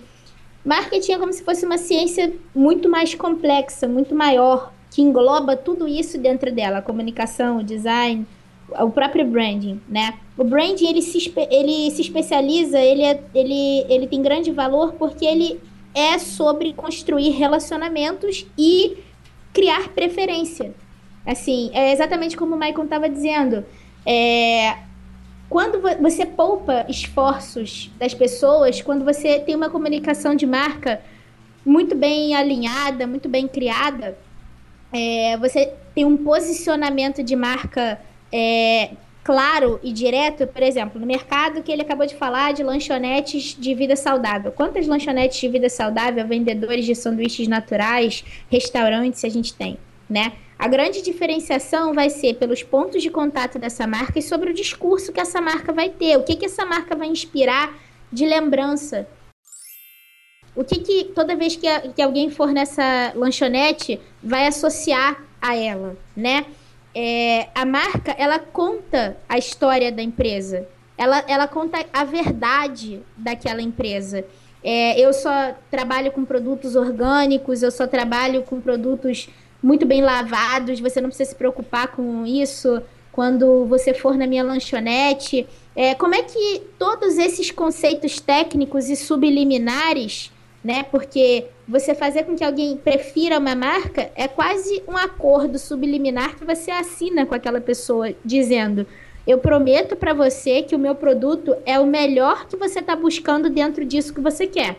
Marketing 0.65 1.13
é 1.13 1.17
como 1.17 1.32
se 1.32 1.45
fosse 1.45 1.65
uma 1.65 1.78
ciência 1.78 2.34
muito 2.54 2.89
mais 2.89 3.15
complexa, 3.15 3.88
muito 3.88 4.13
maior, 4.13 4.74
que 4.91 5.02
engloba 5.02 5.56
tudo 5.56 5.88
isso 5.88 6.17
dentro 6.17 6.52
dela, 6.52 6.80
a 6.80 6.82
comunicação, 6.82 7.60
o 7.60 7.63
design, 7.63 8.28
o 8.67 8.89
próprio 8.89 9.26
branding, 9.26 9.80
né? 9.88 10.15
O 10.38 10.43
branding 10.43 10.88
ele 10.88 11.02
se, 11.02 11.34
ele 11.50 11.89
se 11.91 12.02
especializa, 12.02 12.82
ele, 12.82 13.04
é, 13.04 13.17
ele, 13.34 13.86
ele 13.88 14.08
tem 14.08 14.22
grande 14.22 14.52
valor 14.52 14.91
porque 15.00 15.26
ele 15.26 15.58
é 15.95 16.19
sobre 16.19 16.74
construir 16.74 17.30
relacionamentos 17.30 18.45
e 18.58 18.98
criar 19.54 19.88
preferência. 19.88 20.74
Assim, 21.26 21.72
é 21.74 21.93
exatamente 21.93 22.36
como 22.36 22.56
o 22.56 22.60
Michael 22.60 22.84
estava 22.84 23.08
dizendo. 23.08 23.63
É, 24.05 24.77
quando 25.49 25.81
você 25.99 26.25
poupa 26.25 26.85
esforços 26.88 27.91
das 27.97 28.13
pessoas, 28.13 28.81
quando 28.81 29.03
você 29.03 29.39
tem 29.39 29.55
uma 29.55 29.69
comunicação 29.69 30.35
de 30.35 30.45
marca 30.45 31.01
muito 31.65 31.95
bem 31.95 32.35
alinhada, 32.35 33.07
muito 33.07 33.27
bem 33.27 33.47
criada, 33.47 34.17
é, 34.93 35.38
você 35.38 35.73
tem 35.93 36.05
um 36.05 36.17
posicionamento 36.17 37.23
de 37.23 37.35
marca 37.35 37.99
é, 38.31 38.91
claro 39.23 39.79
e 39.83 39.91
direto, 39.91 40.47
por 40.47 40.63
exemplo, 40.63 40.99
no 40.99 41.05
mercado 41.05 41.62
que 41.62 41.71
ele 41.71 41.81
acabou 41.81 42.05
de 42.05 42.15
falar 42.15 42.53
de 42.53 42.63
lanchonetes 42.63 43.55
de 43.59 43.75
vida 43.75 43.95
saudável. 43.95 44.51
Quantas 44.51 44.88
lanchonetes 44.88 45.39
de 45.39 45.47
vida 45.47 45.69
saudável, 45.69 46.27
vendedores 46.27 46.85
de 46.85 46.95
sanduíches 46.95 47.47
naturais, 47.47 48.23
restaurantes 48.49 49.23
a 49.23 49.29
gente 49.29 49.53
tem, 49.53 49.77
né? 50.09 50.33
A 50.60 50.67
grande 50.67 51.02
diferenciação 51.02 51.93
vai 51.93 52.10
ser 52.10 52.36
pelos 52.36 52.62
pontos 52.62 53.02
de 53.02 53.10
contato 53.10 53.58
dessa 53.58 53.88
marca 53.88 54.19
e 54.19 54.22
sobre 54.22 54.52
o 54.52 54.54
discurso 54.54 55.13
que 55.13 55.22
essa 55.22 55.39
marca 55.39 55.72
vai 55.72 55.88
ter. 55.88 56.17
O 56.17 56.24
que, 56.24 56.36
que 56.36 56.45
essa 56.45 56.65
marca 56.65 56.98
vai 56.98 57.08
inspirar 57.08 57.74
de 58.12 58.26
lembrança. 58.26 59.08
O 60.54 60.63
que 60.65 60.80
que 60.80 61.06
toda 61.15 61.34
vez 61.34 61.56
que, 61.56 61.65
a, 61.65 61.80
que 61.80 62.02
alguém 62.02 62.30
for 62.30 62.52
nessa 62.52 63.13
lanchonete 63.15 64.02
vai 64.22 64.48
associar 64.48 65.24
a 65.41 65.56
ela, 65.56 65.95
né? 66.13 66.45
É, 66.93 67.48
a 67.56 67.63
marca, 67.65 68.12
ela 68.17 68.38
conta 68.38 69.15
a 69.30 69.38
história 69.38 69.91
da 69.93 70.02
empresa. 70.02 70.67
Ela, 70.98 71.24
ela 71.28 71.48
conta 71.48 71.86
a 71.93 72.04
verdade 72.04 73.02
daquela 73.15 73.62
empresa. 73.62 74.26
É, 74.62 75.00
eu 75.00 75.13
só 75.13 75.56
trabalho 75.72 76.12
com 76.12 76.26
produtos 76.26 76.76
orgânicos, 76.76 77.63
eu 77.63 77.72
só 77.72 77.88
trabalho 77.88 78.43
com 78.43 78.60
produtos 78.60 79.30
muito 79.62 79.86
bem 79.86 80.02
lavados, 80.02 80.80
você 80.80 81.02
não 81.02 81.10
precisa 81.10 81.32
se 81.32 81.36
preocupar 81.36 81.89
com 81.89 82.26
isso 82.26 82.82
quando 83.12 83.65
você 83.65 83.93
for 83.93 84.15
na 84.17 84.26
minha 84.26 84.43
lanchonete. 84.43 85.48
É, 85.76 85.93
como 85.95 86.15
é 86.15 86.24
que 86.24 86.62
todos 86.78 87.17
esses 87.17 87.52
conceitos 87.52 88.19
técnicos 88.19 88.89
e 88.89 88.95
subliminares, 88.95 90.32
né? 90.63 90.84
Porque 90.84 91.48
você 91.67 91.93
fazer 91.93 92.24
com 92.24 92.36
que 92.36 92.43
alguém 92.43 92.78
prefira 92.78 93.38
uma 93.38 93.56
marca 93.56 94.10
é 94.15 94.28
quase 94.28 94.82
um 94.88 94.95
acordo 94.95 95.60
subliminar 95.60 96.36
que 96.36 96.45
você 96.45 96.72
assina 96.72 97.26
com 97.26 97.36
aquela 97.36 97.60
pessoa, 97.60 98.13
dizendo: 98.24 98.88
eu 99.28 99.38
prometo 99.38 99.95
para 99.95 100.13
você 100.13 100.63
que 100.63 100.76
o 100.76 100.80
meu 100.80 100.95
produto 100.95 101.56
é 101.65 101.80
o 101.80 101.86
melhor 101.86 102.48
que 102.48 102.56
você 102.56 102.80
está 102.80 102.95
buscando 102.95 103.50
dentro 103.50 103.86
disso 103.86 104.13
que 104.13 104.22
você 104.22 104.48
quer. 104.48 104.78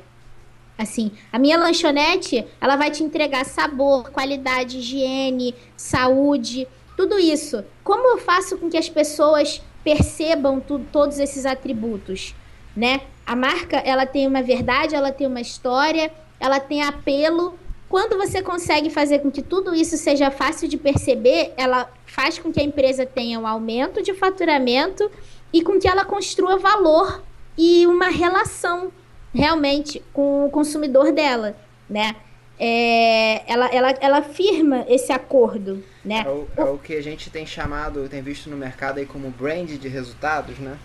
Assim, 0.80 1.12
a 1.30 1.38
minha 1.38 1.58
lanchonete, 1.58 2.46
ela 2.58 2.74
vai 2.74 2.90
te 2.90 3.02
entregar 3.02 3.44
sabor, 3.44 4.10
qualidade, 4.10 4.78
higiene, 4.78 5.54
saúde, 5.76 6.66
tudo 6.96 7.18
isso. 7.18 7.62
Como 7.84 8.08
eu 8.08 8.16
faço 8.16 8.56
com 8.56 8.70
que 8.70 8.78
as 8.78 8.88
pessoas 8.88 9.60
percebam 9.84 10.58
tu, 10.58 10.78
todos 10.90 11.18
esses 11.18 11.44
atributos, 11.44 12.34
né? 12.74 13.02
A 13.26 13.36
marca, 13.36 13.76
ela 13.76 14.06
tem 14.06 14.26
uma 14.26 14.42
verdade, 14.42 14.94
ela 14.94 15.12
tem 15.12 15.26
uma 15.26 15.42
história, 15.42 16.10
ela 16.40 16.58
tem 16.58 16.82
apelo. 16.82 17.58
Quando 17.86 18.16
você 18.16 18.40
consegue 18.40 18.88
fazer 18.88 19.18
com 19.18 19.30
que 19.30 19.42
tudo 19.42 19.74
isso 19.74 19.98
seja 19.98 20.30
fácil 20.30 20.66
de 20.66 20.78
perceber, 20.78 21.52
ela 21.58 21.92
faz 22.06 22.38
com 22.38 22.50
que 22.50 22.58
a 22.58 22.64
empresa 22.64 23.04
tenha 23.04 23.38
um 23.38 23.46
aumento 23.46 24.02
de 24.02 24.14
faturamento 24.14 25.10
e 25.52 25.60
com 25.60 25.78
que 25.78 25.86
ela 25.86 26.06
construa 26.06 26.58
valor 26.58 27.22
e 27.58 27.86
uma 27.86 28.08
relação 28.08 28.90
realmente 29.34 30.02
com 30.12 30.46
o 30.46 30.50
consumidor 30.50 31.12
dela, 31.12 31.56
né? 31.88 32.16
É, 32.58 33.50
ela, 33.50 33.66
ela, 33.68 33.90
ela 34.00 34.22
firma 34.22 34.84
esse 34.86 35.12
acordo, 35.12 35.82
né? 36.04 36.24
É 36.26 36.28
o, 36.28 36.48
é 36.56 36.64
o 36.64 36.78
que 36.78 36.94
a 36.94 37.02
gente 37.02 37.30
tem 37.30 37.46
chamado, 37.46 38.06
tem 38.08 38.20
visto 38.20 38.50
no 38.50 38.56
mercado 38.56 38.98
aí 38.98 39.06
como 39.06 39.30
brand 39.30 39.70
de 39.70 39.88
resultados, 39.88 40.58
né? 40.58 40.76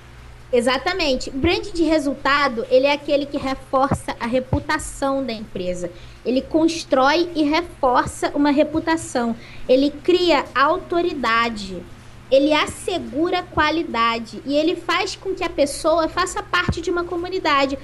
Exatamente. 0.53 1.29
Brand 1.31 1.65
de 1.73 1.83
resultado, 1.83 2.65
ele 2.69 2.85
é 2.85 2.93
aquele 2.93 3.25
que 3.25 3.37
reforça 3.37 4.15
a 4.19 4.25
reputação 4.25 5.21
da 5.21 5.33
empresa. 5.33 5.91
Ele 6.25 6.41
constrói 6.41 7.29
e 7.35 7.43
reforça 7.43 8.31
uma 8.33 8.51
reputação. 8.51 9.35
Ele 9.67 9.91
cria 9.91 10.45
autoridade. 10.55 11.83
Ele 12.31 12.53
assegura 12.53 13.43
qualidade 13.43 14.41
e 14.45 14.55
ele 14.55 14.75
faz 14.75 15.15
com 15.15 15.35
que 15.35 15.43
a 15.43 15.49
pessoa 15.49 16.07
faça 16.07 16.41
parte 16.41 16.79
de 16.79 16.89
uma 16.89 17.03
comunidade. 17.03 17.77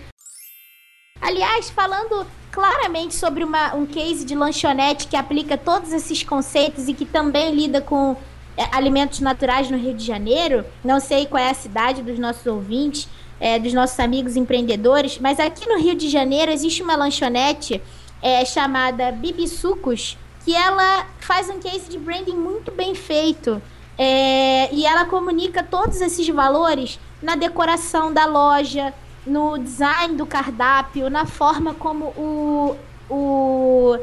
Aliás, 1.22 1.70
falando 1.70 2.26
claramente 2.52 3.16
sobre 3.16 3.44
uma, 3.44 3.76
um 3.76 3.86
case 3.86 4.26
de 4.26 4.36
lanchonete 4.36 5.08
que 5.08 5.16
aplica 5.16 5.58
todos 5.58 5.94
esses 5.94 6.24
conceitos 6.24 6.88
e 6.88 6.94
que 6.94 7.06
também 7.06 7.54
lida 7.54 7.80
com 7.80 8.18
é, 8.58 8.76
alimentos 8.76 9.20
naturais 9.20 9.70
no 9.70 9.78
Rio 9.78 9.94
de 9.94 10.06
Janeiro. 10.06 10.66
Não 10.84 11.00
sei 11.00 11.26
qual 11.26 11.42
é 11.42 11.50
a 11.50 11.54
cidade 11.54 12.02
dos 12.02 12.20
nossos 12.20 12.46
ouvintes, 12.46 13.08
é, 13.40 13.58
dos 13.58 13.74
nossos 13.74 14.00
amigos 14.00 14.36
empreendedores, 14.36 15.18
mas 15.20 15.40
aqui 15.40 15.68
no 15.68 15.80
Rio 15.80 15.96
de 15.96 16.10
Janeiro 16.10 16.52
existe 16.52 16.84
uma 16.84 16.96
lanchonete 16.96 17.82
é, 18.22 18.44
chamada 18.46 19.12
Bibi 19.12 19.48
Sucos, 19.48 20.18
que 20.44 20.54
ela 20.54 21.08
faz 21.20 21.50
um 21.50 21.60
case 21.60 21.90
de 21.90 21.98
branding 21.98 22.36
muito 22.36 22.72
bem 22.72 22.94
feito. 22.94 23.62
É, 23.98 24.74
e 24.74 24.86
ela 24.86 25.06
comunica 25.06 25.64
todos 25.64 26.02
esses 26.02 26.28
valores 26.30 27.00
na 27.22 27.36
decoração 27.36 28.12
da 28.12 28.26
loja, 28.26 28.94
no 29.26 29.58
design 29.58 30.16
do 30.16 30.26
cardápio, 30.26 31.10
na 31.10 31.26
forma 31.26 31.74
como 31.74 32.06
o, 32.18 32.76
o, 33.10 33.98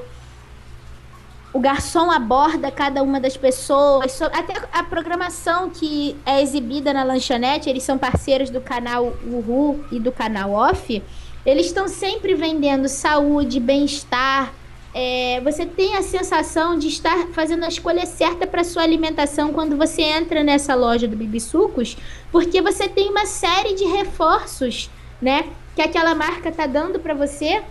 o 1.53 1.59
garçom 1.59 2.11
aborda 2.11 2.71
cada 2.71 3.03
uma 3.03 3.19
das 3.19 3.37
pessoas, 3.37 4.21
até 4.23 4.55
a 4.73 4.83
programação 4.83 5.71
que 5.71 6.17
é 6.25 6.41
exibida 6.41 6.93
na 6.93 7.03
lanchonete, 7.03 7.69
eles 7.69 7.83
são 7.83 7.99
parceiros 7.99 8.51
do 8.51 8.61
canal 8.61 9.13
Uhu 9.25 9.85
e 9.91 9.99
do 9.99 10.13
canal 10.13 10.53
Off, 10.53 11.03
eles 11.45 11.67
estão 11.67 11.89
sempre 11.89 12.35
vendendo 12.35 12.89
saúde, 12.89 13.59
bem-estar. 13.59 14.53
É, 14.95 15.41
você 15.43 15.65
tem 15.65 15.97
a 15.97 16.03
sensação 16.03 16.79
de 16.79 16.89
estar 16.89 17.29
fazendo 17.29 17.65
a 17.65 17.69
escolha 17.69 18.05
certa 18.07 18.47
para 18.47 18.65
sua 18.65 18.83
alimentação 18.83 19.53
quando 19.53 19.77
você 19.77 20.03
entra 20.03 20.43
nessa 20.43 20.75
loja 20.75 21.07
do 21.07 21.17
Bibi 21.17 21.41
Sucos, 21.41 21.97
porque 22.33 22.61
você 22.61 22.89
tem 22.89 23.11
uma 23.11 23.27
série 23.27 23.75
de 23.75 23.85
reforços 23.85 24.91
né? 25.21 25.45
Que 25.75 25.83
aquela 25.83 26.15
marca 26.15 26.51
tá 26.51 26.67
dando 26.67 26.99
para 26.99 27.15
você, 27.15 27.63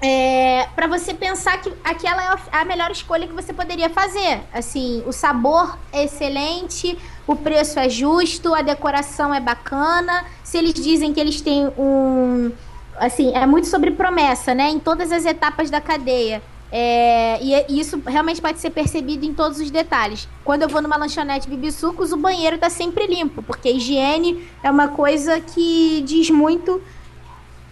é, 0.00 0.68
para 0.74 0.86
você 0.86 1.14
pensar 1.14 1.60
que 1.60 1.72
aquela 1.82 2.22
é 2.22 2.36
a 2.52 2.64
melhor 2.64 2.90
escolha 2.90 3.26
que 3.26 3.32
você 3.32 3.52
poderia 3.52 3.88
fazer. 3.88 4.40
Assim, 4.52 5.02
o 5.06 5.12
sabor 5.12 5.78
é 5.92 6.04
excelente, 6.04 6.98
o 7.26 7.34
preço 7.34 7.78
é 7.78 7.88
justo, 7.88 8.54
a 8.54 8.62
decoração 8.62 9.34
é 9.34 9.40
bacana. 9.40 10.24
Se 10.44 10.58
eles 10.58 10.74
dizem 10.74 11.12
que 11.12 11.20
eles 11.20 11.40
têm 11.40 11.66
um, 11.78 12.52
assim, 12.98 13.34
é 13.34 13.46
muito 13.46 13.66
sobre 13.66 13.90
promessa, 13.90 14.54
né? 14.54 14.70
Em 14.70 14.78
todas 14.78 15.12
as 15.12 15.24
etapas 15.24 15.70
da 15.70 15.80
cadeia. 15.80 16.42
É, 16.78 17.38
e, 17.40 17.80
isso 17.80 18.02
realmente 18.06 18.42
pode 18.42 18.58
ser 18.58 18.68
percebido 18.68 19.24
em 19.24 19.32
todos 19.32 19.58
os 19.58 19.70
detalhes. 19.70 20.28
Quando 20.44 20.60
eu 20.60 20.68
vou 20.68 20.82
numa 20.82 20.98
lanchonete 20.98 21.48
Bibisucos, 21.48 22.12
o 22.12 22.18
banheiro 22.18 22.56
está 22.56 22.68
sempre 22.68 23.06
limpo, 23.06 23.42
porque 23.42 23.70
higiene 23.70 24.46
é 24.62 24.70
uma 24.70 24.88
coisa 24.88 25.40
que 25.40 26.02
diz 26.04 26.28
muito 26.28 26.82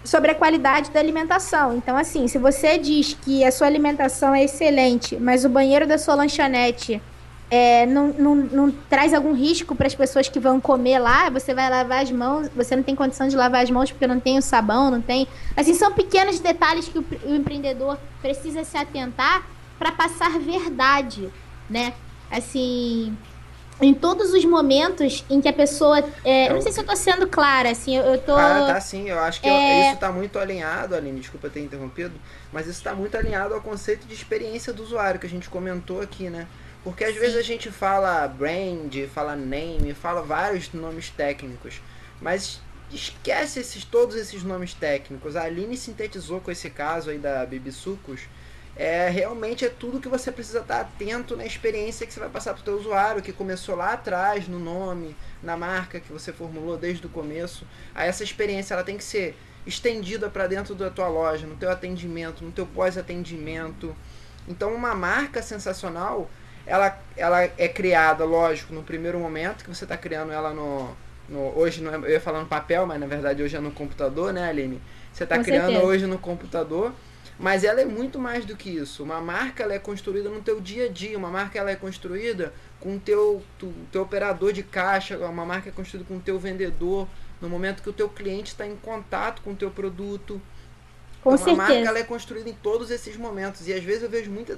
sobre 0.02 0.30
a 0.30 0.34
qualidade 0.34 0.90
da 0.90 1.00
alimentação. 1.00 1.76
Então, 1.76 1.98
assim, 1.98 2.26
se 2.28 2.38
você 2.38 2.78
diz 2.78 3.14
que 3.20 3.44
a 3.44 3.52
sua 3.52 3.66
alimentação 3.66 4.34
é 4.34 4.44
excelente, 4.44 5.16
mas 5.16 5.44
o 5.44 5.50
banheiro 5.50 5.86
da 5.86 5.98
sua 5.98 6.14
lanchonete 6.14 6.98
é, 7.54 7.86
não, 7.86 8.08
não, 8.08 8.34
não, 8.34 8.70
traz 8.90 9.14
algum 9.14 9.32
risco 9.32 9.76
para 9.76 9.86
as 9.86 9.94
pessoas 9.94 10.28
que 10.28 10.40
vão 10.40 10.60
comer 10.60 10.98
lá, 10.98 11.30
você 11.30 11.54
vai 11.54 11.70
lavar 11.70 12.02
as 12.02 12.10
mãos, 12.10 12.48
você 12.48 12.74
não 12.74 12.82
tem 12.82 12.96
condição 12.96 13.28
de 13.28 13.36
lavar 13.36 13.62
as 13.62 13.70
mãos 13.70 13.92
porque 13.92 14.08
não 14.08 14.18
tem 14.18 14.36
o 14.36 14.42
sabão, 14.42 14.90
não 14.90 15.00
tem. 15.00 15.28
Assim, 15.56 15.72
são 15.72 15.92
pequenos 15.92 16.40
detalhes 16.40 16.88
que 16.88 16.98
o, 16.98 17.04
o 17.24 17.32
empreendedor 17.32 17.96
precisa 18.20 18.64
se 18.64 18.76
atentar 18.76 19.46
para 19.78 19.92
passar 19.92 20.36
verdade, 20.40 21.30
né? 21.70 21.94
Assim, 22.28 23.16
em 23.80 23.94
todos 23.94 24.32
os 24.32 24.44
momentos 24.44 25.24
em 25.30 25.40
que 25.40 25.46
a 25.46 25.52
pessoa. 25.52 26.02
É, 26.24 26.48
eu 26.48 26.54
não 26.54 26.60
sei 26.60 26.72
se 26.72 26.80
eu 26.80 26.84
tô 26.84 26.96
sendo 26.96 27.28
clara, 27.28 27.70
assim, 27.70 27.96
eu, 27.96 28.02
eu 28.02 28.18
tô. 28.18 28.34
Ah, 28.34 28.64
tá 28.66 28.80
sim, 28.80 29.08
eu 29.08 29.20
acho 29.20 29.40
que 29.40 29.48
é... 29.48 29.90
isso 29.90 30.00
tá 30.00 30.10
muito 30.10 30.40
alinhado, 30.40 30.96
Aline, 30.96 31.20
desculpa 31.20 31.48
ter 31.48 31.60
interrompido, 31.60 32.14
mas 32.52 32.66
isso 32.66 32.82
tá 32.82 32.92
muito 32.96 33.16
alinhado 33.16 33.54
ao 33.54 33.60
conceito 33.60 34.08
de 34.08 34.14
experiência 34.14 34.72
do 34.72 34.82
usuário 34.82 35.20
que 35.20 35.26
a 35.26 35.30
gente 35.30 35.48
comentou 35.48 36.00
aqui, 36.00 36.28
né? 36.28 36.48
Porque 36.84 37.02
às 37.02 37.14
Sim. 37.14 37.20
vezes 37.20 37.36
a 37.36 37.42
gente 37.42 37.70
fala 37.70 38.28
brand, 38.28 38.94
fala 39.12 39.34
name, 39.34 39.94
fala 39.94 40.20
vários 40.20 40.70
nomes 40.74 41.08
técnicos, 41.08 41.80
mas 42.20 42.60
esquece 42.92 43.60
esses, 43.60 43.84
todos 43.84 44.14
esses 44.14 44.44
nomes 44.44 44.74
técnicos. 44.74 45.34
A 45.34 45.44
Aline 45.44 45.78
sintetizou 45.78 46.42
com 46.42 46.50
esse 46.50 46.68
caso 46.68 47.08
aí 47.08 47.18
da 47.18 47.44
Bibi 47.46 47.72
Sucos. 47.72 48.28
É, 48.76 49.08
realmente 49.08 49.64
é 49.64 49.68
tudo 49.68 50.00
que 50.00 50.08
você 50.08 50.30
precisa 50.30 50.58
estar 50.58 50.80
atento 50.80 51.36
na 51.36 51.46
experiência 51.46 52.06
que 52.06 52.12
você 52.12 52.20
vai 52.20 52.28
passar 52.28 52.52
para 52.52 52.60
o 52.60 52.64
seu 52.64 52.76
usuário, 52.76 53.22
que 53.22 53.32
começou 53.32 53.76
lá 53.76 53.92
atrás, 53.92 54.46
no 54.46 54.58
nome, 54.58 55.16
na 55.42 55.56
marca 55.56 56.00
que 56.00 56.12
você 56.12 56.32
formulou 56.32 56.76
desde 56.76 57.06
o 57.06 57.08
começo. 57.08 57.66
Aí 57.94 58.08
essa 58.08 58.24
experiência 58.24 58.74
ela 58.74 58.84
tem 58.84 58.98
que 58.98 59.04
ser 59.04 59.36
estendida 59.64 60.28
para 60.28 60.46
dentro 60.46 60.74
da 60.74 60.90
tua 60.90 61.08
loja, 61.08 61.46
no 61.46 61.56
teu 61.56 61.70
atendimento, 61.70 62.44
no 62.44 62.52
teu 62.52 62.66
pós-atendimento. 62.66 63.96
Então 64.46 64.74
uma 64.74 64.94
marca 64.94 65.40
sensacional 65.40 66.28
ela, 66.66 66.98
ela 67.16 67.42
é 67.42 67.68
criada, 67.68 68.24
lógico, 68.24 68.72
no 68.72 68.82
primeiro 68.82 69.18
momento, 69.18 69.64
que 69.64 69.74
você 69.74 69.84
está 69.84 69.96
criando 69.96 70.32
ela 70.32 70.52
no, 70.52 70.96
no. 71.28 71.56
Hoje 71.58 71.82
não 71.82 71.92
é, 71.92 71.96
eu 71.96 72.10
ia 72.10 72.20
falar 72.20 72.40
no 72.40 72.46
papel, 72.46 72.86
mas 72.86 72.98
na 72.98 73.06
verdade 73.06 73.42
hoje 73.42 73.56
é 73.56 73.60
no 73.60 73.70
computador, 73.70 74.32
né, 74.32 74.48
Aline? 74.48 74.80
Você 75.12 75.24
está 75.24 75.38
criando 75.38 75.66
certeza. 75.66 75.86
hoje 75.86 76.06
no 76.06 76.18
computador, 76.18 76.92
mas 77.38 77.64
ela 77.64 77.80
é 77.80 77.84
muito 77.84 78.18
mais 78.18 78.44
do 78.44 78.56
que 78.56 78.70
isso. 78.70 79.02
Uma 79.02 79.20
marca 79.20 79.62
ela 79.62 79.74
é 79.74 79.78
construída 79.78 80.28
no 80.28 80.40
teu 80.40 80.60
dia 80.60 80.86
a 80.86 80.88
dia, 80.88 81.16
uma 81.18 81.30
marca 81.30 81.58
ela 81.58 81.70
é 81.70 81.76
construída 81.76 82.52
com 82.80 82.96
o 82.96 82.98
teu, 82.98 83.42
tu, 83.58 83.72
teu 83.92 84.02
operador 84.02 84.52
de 84.52 84.62
caixa, 84.62 85.18
uma 85.18 85.44
marca 85.44 85.68
é 85.68 85.72
construída 85.72 86.06
com 86.08 86.16
o 86.16 86.20
teu 86.20 86.38
vendedor, 86.38 87.06
no 87.40 87.48
momento 87.48 87.82
que 87.82 87.90
o 87.90 87.92
teu 87.92 88.08
cliente 88.08 88.52
está 88.52 88.66
em 88.66 88.76
contato 88.76 89.42
com 89.42 89.52
o 89.52 89.54
teu 89.54 89.70
produto. 89.70 90.40
Com 91.22 91.34
então, 91.34 91.44
certeza. 91.44 91.62
a 91.62 91.68
marca 91.68 91.88
ela 91.88 91.98
é 91.98 92.04
construída 92.04 92.48
em 92.48 92.54
todos 92.54 92.90
esses 92.90 93.16
momentos. 93.16 93.68
E 93.68 93.72
às 93.72 93.84
vezes 93.84 94.02
eu 94.02 94.10
vejo 94.10 94.30
muita 94.30 94.56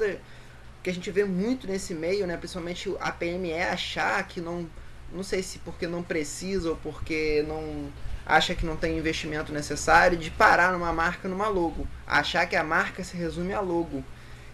que 0.86 0.90
a 0.90 0.94
gente 0.94 1.10
vê 1.10 1.24
muito 1.24 1.66
nesse 1.66 1.92
meio, 1.92 2.28
né? 2.28 2.36
Principalmente 2.36 2.94
a 3.00 3.10
PME 3.10 3.54
achar 3.54 4.22
que 4.28 4.40
não. 4.40 4.70
Não 5.12 5.24
sei 5.24 5.42
se 5.42 5.58
porque 5.58 5.84
não 5.84 6.00
precisa 6.00 6.70
ou 6.70 6.76
porque 6.76 7.44
não. 7.48 7.90
acha 8.24 8.54
que 8.54 8.64
não 8.64 8.76
tem 8.76 8.96
investimento 8.96 9.52
necessário, 9.52 10.16
de 10.16 10.30
parar 10.30 10.72
numa 10.72 10.92
marca, 10.92 11.28
numa 11.28 11.48
logo. 11.48 11.88
Achar 12.06 12.46
que 12.46 12.54
a 12.54 12.62
marca 12.62 13.02
se 13.02 13.16
resume 13.16 13.52
a 13.52 13.58
logo. 13.58 14.04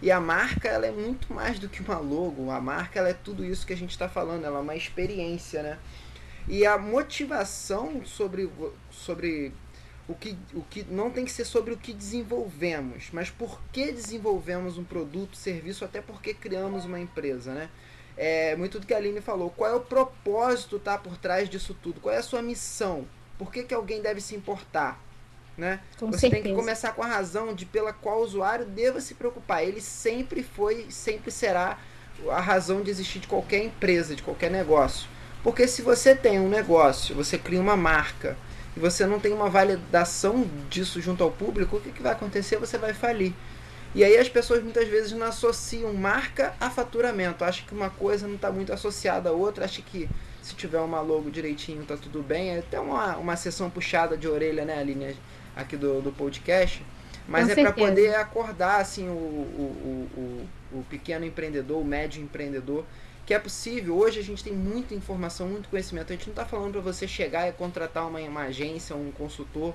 E 0.01 0.11
a 0.11 0.19
marca 0.19 0.69
ela 0.69 0.87
é 0.87 0.91
muito 0.91 1.31
mais 1.35 1.59
do 1.59 1.69
que 1.69 1.83
uma 1.83 1.99
logo. 1.99 2.51
A 2.51 2.63
marca 2.63 2.99
ela 2.99 3.11
é 3.11 3.15
tudo 3.15 3.45
isso 3.45 3.67
que 3.67 3.75
a 3.75 3.77
gente 3.77 3.91
está 3.91 4.09
falando. 4.09 4.47
Ela 4.47 4.59
é 4.59 4.63
uma 4.63 4.75
experiência, 4.75 5.63
né? 5.63 5.79
E 6.49 6.65
a 6.65 6.79
motivação 6.79 8.07
sobre, 8.07 8.51
sobre 8.91 9.53
o 10.09 10.15
que, 10.15 10.37
o 10.55 10.63
que 10.63 10.85
não 10.91 11.11
tem 11.11 11.25
que 11.25 11.31
ser 11.31 11.45
sobre 11.45 11.73
o 11.73 11.77
que 11.77 11.93
desenvolvemos, 11.93 13.09
mas 13.13 13.31
por 13.31 13.61
que 13.73 13.93
desenvolvemos 13.93 14.77
um 14.77 14.85
produto, 14.85 15.37
serviço, 15.37 15.85
até 15.85 16.01
porque 16.01 16.35
criamos 16.35 16.85
uma 16.85 16.99
empresa, 16.99 17.55
né? 17.55 17.71
É 18.17 18.55
muito 18.57 18.79
do 18.79 18.87
que 18.87 18.93
a 18.93 18.99
Aline 18.99 19.21
falou. 19.21 19.51
Qual 19.51 19.71
é 19.71 19.75
o 19.75 19.81
propósito 19.81 20.79
tá 20.79 20.99
por 20.99 21.17
trás 21.17 21.49
disso 21.49 21.75
tudo? 21.83 22.01
Qual 22.01 22.15
é 22.15 22.19
a 22.19 22.23
sua 22.23 22.43
missão? 22.43 23.07
Por 23.39 23.51
que, 23.51 23.63
que 23.63 23.73
alguém 23.73 24.03
deve 24.03 24.21
se 24.21 24.35
importar? 24.35 25.01
Né? 25.57 25.81
Com 25.99 26.11
Você 26.11 26.21
certeza. 26.21 26.43
tem 26.43 26.53
que 26.53 26.59
começar 26.59 26.93
com 26.93 27.03
a 27.03 27.07
razão 27.07 27.55
de 27.55 27.65
pela 27.65 27.93
qual 27.93 28.21
o 28.21 28.23
usuário 28.23 28.67
deva 28.67 29.01
se 29.01 29.15
preocupar. 29.15 29.65
Ele 29.65 29.81
sempre 29.81 30.43
foi, 30.43 30.87
sempre 30.91 31.31
será 31.31 31.79
a 32.31 32.41
razão 32.41 32.83
de 32.83 32.91
existir 32.91 33.19
de 33.19 33.27
qualquer 33.27 33.65
empresa, 33.65 34.15
de 34.15 34.23
qualquer 34.23 34.51
negócio. 34.51 35.09
Porque 35.43 35.67
se 35.67 35.83
você 35.83 36.15
tem 36.15 36.39
um 36.39 36.49
negócio, 36.49 37.15
você 37.15 37.39
cria 37.39 37.61
uma 37.61 37.77
marca 37.77 38.37
e 38.77 38.81
você 38.81 39.07
não 39.07 39.21
tem 39.21 39.33
uma 39.33 39.51
validação 39.51 40.49
disso 40.71 41.01
junto 41.01 41.23
ao 41.23 41.31
público, 41.31 41.77
o 41.77 41.81
que, 41.81 41.91
que 41.91 42.03
vai 42.03 42.13
acontecer? 42.13 42.57
Você 42.57 42.79
vai 42.79 42.95
falir. 42.95 43.35
E 43.95 44.03
aí 44.03 44.17
as 44.17 44.29
pessoas 44.29 44.63
muitas 44.63 44.89
vezes 44.89 45.13
não 45.13 45.27
associam 45.27 45.93
marca 45.93 46.55
a 46.59 46.71
faturamento. 46.71 47.45
Acho 47.45 47.67
que 47.67 47.75
uma 47.75 47.91
coisa 47.91 48.27
não 48.27 48.37
está 48.37 48.51
muito 48.51 48.73
associada 48.73 49.29
à 49.29 49.33
outra. 49.33 49.67
Acho 49.67 49.83
que 49.83 50.09
se 50.41 50.55
tiver 50.55 50.81
uma 50.81 51.01
logo 51.03 51.31
direitinho 51.31 51.85
tá 51.85 51.97
tudo 51.97 52.23
bem. 52.23 52.51
É 52.51 52.59
até 52.61 52.81
uma, 52.81 53.17
uma 53.19 53.37
sessão 53.37 53.69
puxada 53.69 54.17
de 54.17 54.27
orelha, 54.27 54.65
né, 54.65 54.79
Aline, 54.79 55.15
aqui 55.55 55.77
do, 55.77 56.01
do 56.01 56.11
podcast. 56.11 56.83
Mas 57.29 57.47
Com 57.47 57.53
é 57.53 57.55
para 57.55 57.73
poder 57.73 58.15
acordar 58.15 58.81
assim 58.81 59.09
o, 59.09 59.13
o, 59.13 60.09
o, 60.17 60.21
o, 60.73 60.79
o 60.79 60.85
pequeno 60.85 61.25
empreendedor, 61.25 61.81
o 61.81 61.85
médio 61.85 62.23
empreendedor, 62.23 62.85
que 63.27 63.35
é 63.35 63.39
possível. 63.39 63.97
Hoje 63.97 64.21
a 64.21 64.23
gente 64.23 64.43
tem 64.43 64.53
muita 64.53 64.95
informação, 64.95 65.49
muito 65.49 65.69
conhecimento. 65.69 66.13
A 66.13 66.17
gente 66.17 66.27
não 66.27 66.33
está 66.33 66.45
falando 66.45 66.73
para 66.73 66.81
você 66.81 67.07
chegar 67.07 67.49
e 67.49 67.53
contratar 67.53 68.07
uma, 68.07 68.21
uma 68.21 68.43
agência, 68.43 68.97
um 68.97 69.11
consultor, 69.13 69.75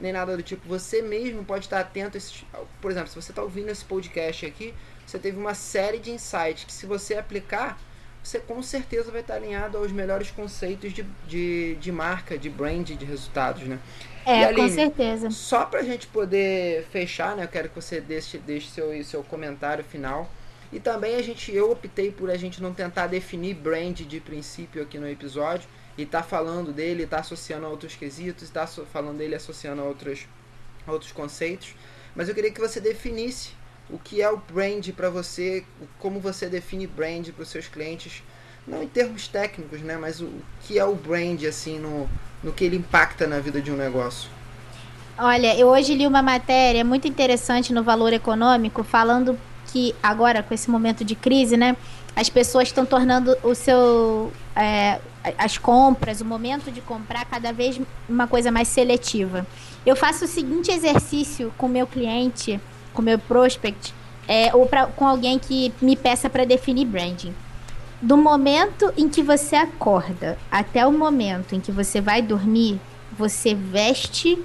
nem 0.00 0.12
nada 0.12 0.36
do 0.36 0.42
tipo. 0.42 0.66
Você 0.68 1.02
mesmo 1.02 1.44
pode 1.44 1.66
estar 1.66 1.80
atento. 1.80 2.16
A 2.16 2.18
esses, 2.18 2.44
por 2.80 2.90
exemplo, 2.90 3.08
se 3.08 3.14
você 3.14 3.32
está 3.32 3.42
ouvindo 3.42 3.68
esse 3.68 3.84
podcast 3.84 4.46
aqui, 4.46 4.74
você 5.06 5.18
teve 5.18 5.38
uma 5.38 5.54
série 5.54 5.98
de 5.98 6.10
insights 6.10 6.64
que, 6.64 6.72
se 6.72 6.86
você 6.86 7.14
aplicar, 7.14 7.78
você 8.22 8.38
com 8.38 8.62
certeza 8.62 9.10
vai 9.10 9.20
estar 9.20 9.34
alinhado 9.34 9.78
aos 9.78 9.92
melhores 9.92 10.30
conceitos 10.30 10.92
de, 10.92 11.02
de, 11.26 11.76
de 11.76 11.92
marca, 11.92 12.36
de 12.36 12.50
brand, 12.50 12.86
de 12.90 13.04
resultados, 13.04 13.62
né? 13.62 13.78
É, 14.26 14.52
com 14.52 14.60
Aline, 14.62 14.70
certeza. 14.70 15.30
Só 15.30 15.64
pra 15.64 15.82
gente 15.82 16.06
poder 16.06 16.84
fechar, 16.90 17.34
né? 17.36 17.44
Eu 17.44 17.48
quero 17.48 17.68
que 17.70 17.74
você 17.76 18.00
deixe, 18.00 18.36
deixe 18.38 18.68
seu, 18.68 19.02
seu 19.04 19.22
comentário 19.24 19.82
final. 19.82 20.30
E 20.72 20.78
também 20.78 21.16
a 21.16 21.22
gente, 21.22 21.54
eu 21.54 21.70
optei 21.70 22.10
por 22.10 22.30
a 22.30 22.36
gente 22.36 22.62
não 22.62 22.74
tentar 22.74 23.06
definir 23.06 23.54
brand 23.54 24.00
de 24.00 24.20
princípio 24.20 24.82
aqui 24.82 24.98
no 24.98 25.08
episódio 25.08 25.68
e 25.96 26.04
tá 26.04 26.22
falando 26.22 26.72
dele, 26.72 27.06
tá 27.06 27.20
associando 27.20 27.66
a 27.66 27.68
outros 27.68 27.96
quesitos, 27.96 28.50
tá 28.50 28.66
falando 28.66 29.18
dele 29.18 29.34
associando 29.34 29.80
a 29.80 29.84
outros, 29.84 30.26
outros 30.86 31.10
conceitos. 31.10 31.74
Mas 32.14 32.28
eu 32.28 32.34
queria 32.34 32.50
que 32.50 32.60
você 32.60 32.80
definisse 32.80 33.50
o 33.90 33.98
que 33.98 34.20
é 34.20 34.30
o 34.30 34.36
brand 34.36 34.86
para 34.90 35.08
você, 35.08 35.64
como 35.98 36.20
você 36.20 36.48
define 36.48 36.86
brand 36.86 37.28
para 37.30 37.42
os 37.42 37.48
seus 37.48 37.66
clientes, 37.66 38.22
não 38.66 38.82
em 38.82 38.88
termos 38.88 39.26
técnicos, 39.26 39.80
né? 39.80 39.96
Mas 39.96 40.20
o, 40.20 40.26
o 40.26 40.42
que 40.60 40.78
é 40.78 40.84
o 40.84 40.94
brand 40.94 41.42
assim 41.44 41.78
no, 41.78 42.08
no 42.42 42.52
que 42.52 42.64
ele 42.64 42.76
impacta 42.76 43.26
na 43.26 43.40
vida 43.40 43.60
de 43.60 43.72
um 43.72 43.76
negócio. 43.76 44.28
Olha, 45.16 45.58
eu 45.58 45.68
hoje 45.68 45.94
li 45.94 46.06
uma 46.06 46.22
matéria 46.22 46.84
muito 46.84 47.08
interessante 47.08 47.72
no 47.72 47.82
Valor 47.82 48.12
Econômico 48.12 48.84
falando 48.84 49.36
que 49.68 49.94
agora, 50.02 50.42
com 50.42 50.52
esse 50.52 50.70
momento 50.70 51.04
de 51.04 51.14
crise, 51.14 51.56
né, 51.56 51.76
as 52.16 52.28
pessoas 52.28 52.68
estão 52.68 52.84
tornando 52.84 53.36
o 53.42 53.54
seu. 53.54 54.32
é, 54.56 55.00
as 55.36 55.58
compras, 55.58 56.20
o 56.20 56.24
momento 56.24 56.70
de 56.70 56.80
comprar 56.80 57.24
cada 57.26 57.52
vez 57.52 57.80
uma 58.08 58.26
coisa 58.26 58.50
mais 58.50 58.68
seletiva. 58.68 59.46
Eu 59.84 59.94
faço 59.94 60.24
o 60.24 60.28
seguinte 60.28 60.70
exercício 60.70 61.52
com 61.56 61.68
meu 61.68 61.86
cliente, 61.86 62.60
com 62.92 63.02
meu 63.02 63.18
prospect, 63.18 63.94
é, 64.26 64.54
ou 64.54 64.66
pra, 64.66 64.86
com 64.86 65.06
alguém 65.06 65.38
que 65.38 65.72
me 65.80 65.96
peça 65.96 66.28
para 66.28 66.44
definir 66.44 66.86
branding. 66.86 67.34
Do 68.00 68.16
momento 68.16 68.92
em 68.96 69.08
que 69.08 69.22
você 69.22 69.56
acorda 69.56 70.38
até 70.50 70.86
o 70.86 70.92
momento 70.92 71.54
em 71.54 71.60
que 71.60 71.72
você 71.72 72.00
vai 72.00 72.22
dormir, 72.22 72.80
você 73.16 73.54
veste 73.54 74.38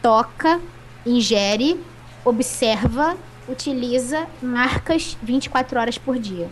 toca, 0.00 0.60
ingere, 1.04 1.78
observa, 2.24 3.16
utiliza 3.50 4.26
marcas 4.42 5.16
24 5.22 5.78
horas 5.80 5.98
por 5.98 6.18
dia. 6.18 6.48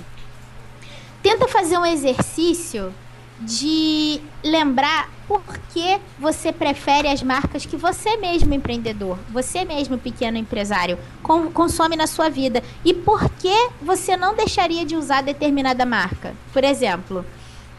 Tenta 1.22 1.48
fazer 1.48 1.78
um 1.78 1.86
exercício 1.86 2.92
de 3.40 4.20
lembrar 4.42 5.08
por 5.28 5.42
que 5.72 6.00
você 6.18 6.52
prefere 6.52 7.06
as 7.08 7.22
marcas 7.22 7.64
que 7.64 7.76
você 7.76 8.16
mesmo 8.16 8.52
empreendedor, 8.52 9.18
você 9.30 9.64
mesmo 9.64 9.96
pequeno 9.98 10.38
empresário 10.38 10.98
con- 11.22 11.50
consome 11.52 11.94
na 11.94 12.06
sua 12.06 12.28
vida 12.28 12.62
e 12.84 12.92
por 12.92 13.30
que 13.32 13.68
você 13.80 14.16
não 14.16 14.34
deixaria 14.34 14.84
de 14.84 14.96
usar 14.96 15.22
determinada 15.22 15.84
marca. 15.86 16.34
Por 16.52 16.64
exemplo, 16.64 17.24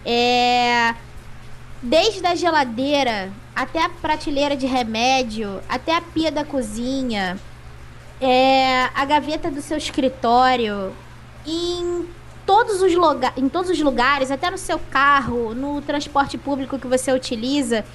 é, 0.06 0.96
desde 1.82 2.26
a 2.26 2.36
geladeira 2.36 3.32
até 3.54 3.84
a 3.84 3.90
prateleira 3.90 4.56
de 4.56 4.66
remédio, 4.66 5.60
até 5.68 5.94
a 5.94 6.00
pia 6.02 6.32
da 6.32 6.46
cozinha, 6.46 7.38
é, 8.22 8.90
a 8.94 9.06
gaveta 9.06 9.50
do 9.50 9.62
seu 9.62 9.78
escritório, 9.78 10.94
em 11.46 12.06
todos 12.46 12.82
os 12.82 12.94
lugar, 12.94 13.34
em 13.38 13.48
todos 13.48 13.70
os 13.70 13.80
lugares, 13.80 14.32
até 14.32 14.50
no 14.50 14.58
seu 14.58 14.80
carro, 14.92 15.54
no 15.54 15.82
transporte 15.82 16.38
público 16.38 16.80
que 16.80 16.88
você 16.88 17.12
utiliza, 17.12 17.86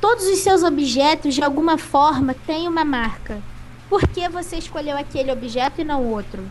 todos 0.00 0.26
os 0.26 0.38
seus 0.38 0.62
objetos 0.62 1.34
de 1.34 1.42
alguma 1.42 1.78
forma 1.78 2.34
têm 2.46 2.66
uma 2.66 2.84
marca. 2.84 3.40
Por 3.88 4.06
que 4.06 4.28
você 4.28 4.56
escolheu 4.56 4.96
aquele 4.96 5.32
objeto 5.32 5.80
e 5.80 5.84
não 5.84 6.04
outro? 6.04 6.44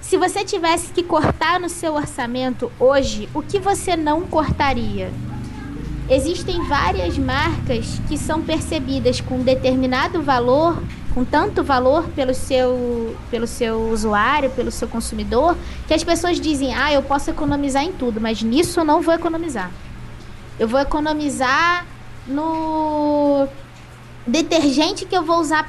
Se 0.00 0.16
você 0.16 0.44
tivesse 0.44 0.92
que 0.92 1.02
cortar 1.02 1.58
no 1.58 1.68
seu 1.68 1.94
orçamento 1.94 2.70
hoje, 2.78 3.28
o 3.32 3.42
que 3.42 3.58
você 3.58 3.96
não 3.96 4.22
cortaria? 4.22 5.12
Existem 6.10 6.62
várias 6.66 7.16
marcas 7.16 8.00
que 8.08 8.18
são 8.18 8.42
percebidas 8.42 9.20
com 9.20 9.38
determinado 9.38 10.20
valor, 10.20 10.82
com 11.14 11.24
tanto 11.24 11.62
valor 11.62 12.08
pelo 12.10 12.34
seu, 12.34 13.16
pelo 13.30 13.46
seu 13.46 13.90
usuário, 13.90 14.50
pelo 14.50 14.70
seu 14.70 14.88
consumidor, 14.88 15.56
que 15.86 15.94
as 15.94 16.02
pessoas 16.02 16.40
dizem: 16.40 16.74
ah, 16.74 16.92
eu 16.92 17.02
posso 17.02 17.30
economizar 17.30 17.82
em 17.82 17.92
tudo, 17.92 18.20
mas 18.20 18.42
nisso 18.42 18.80
eu 18.80 18.84
não 18.84 19.00
vou 19.00 19.14
economizar. 19.14 19.70
Eu 20.58 20.68
vou 20.68 20.80
economizar 20.80 21.86
no 22.26 23.48
detergente 24.26 25.04
que 25.04 25.16
eu 25.16 25.22
vou 25.22 25.38
usar 25.40 25.68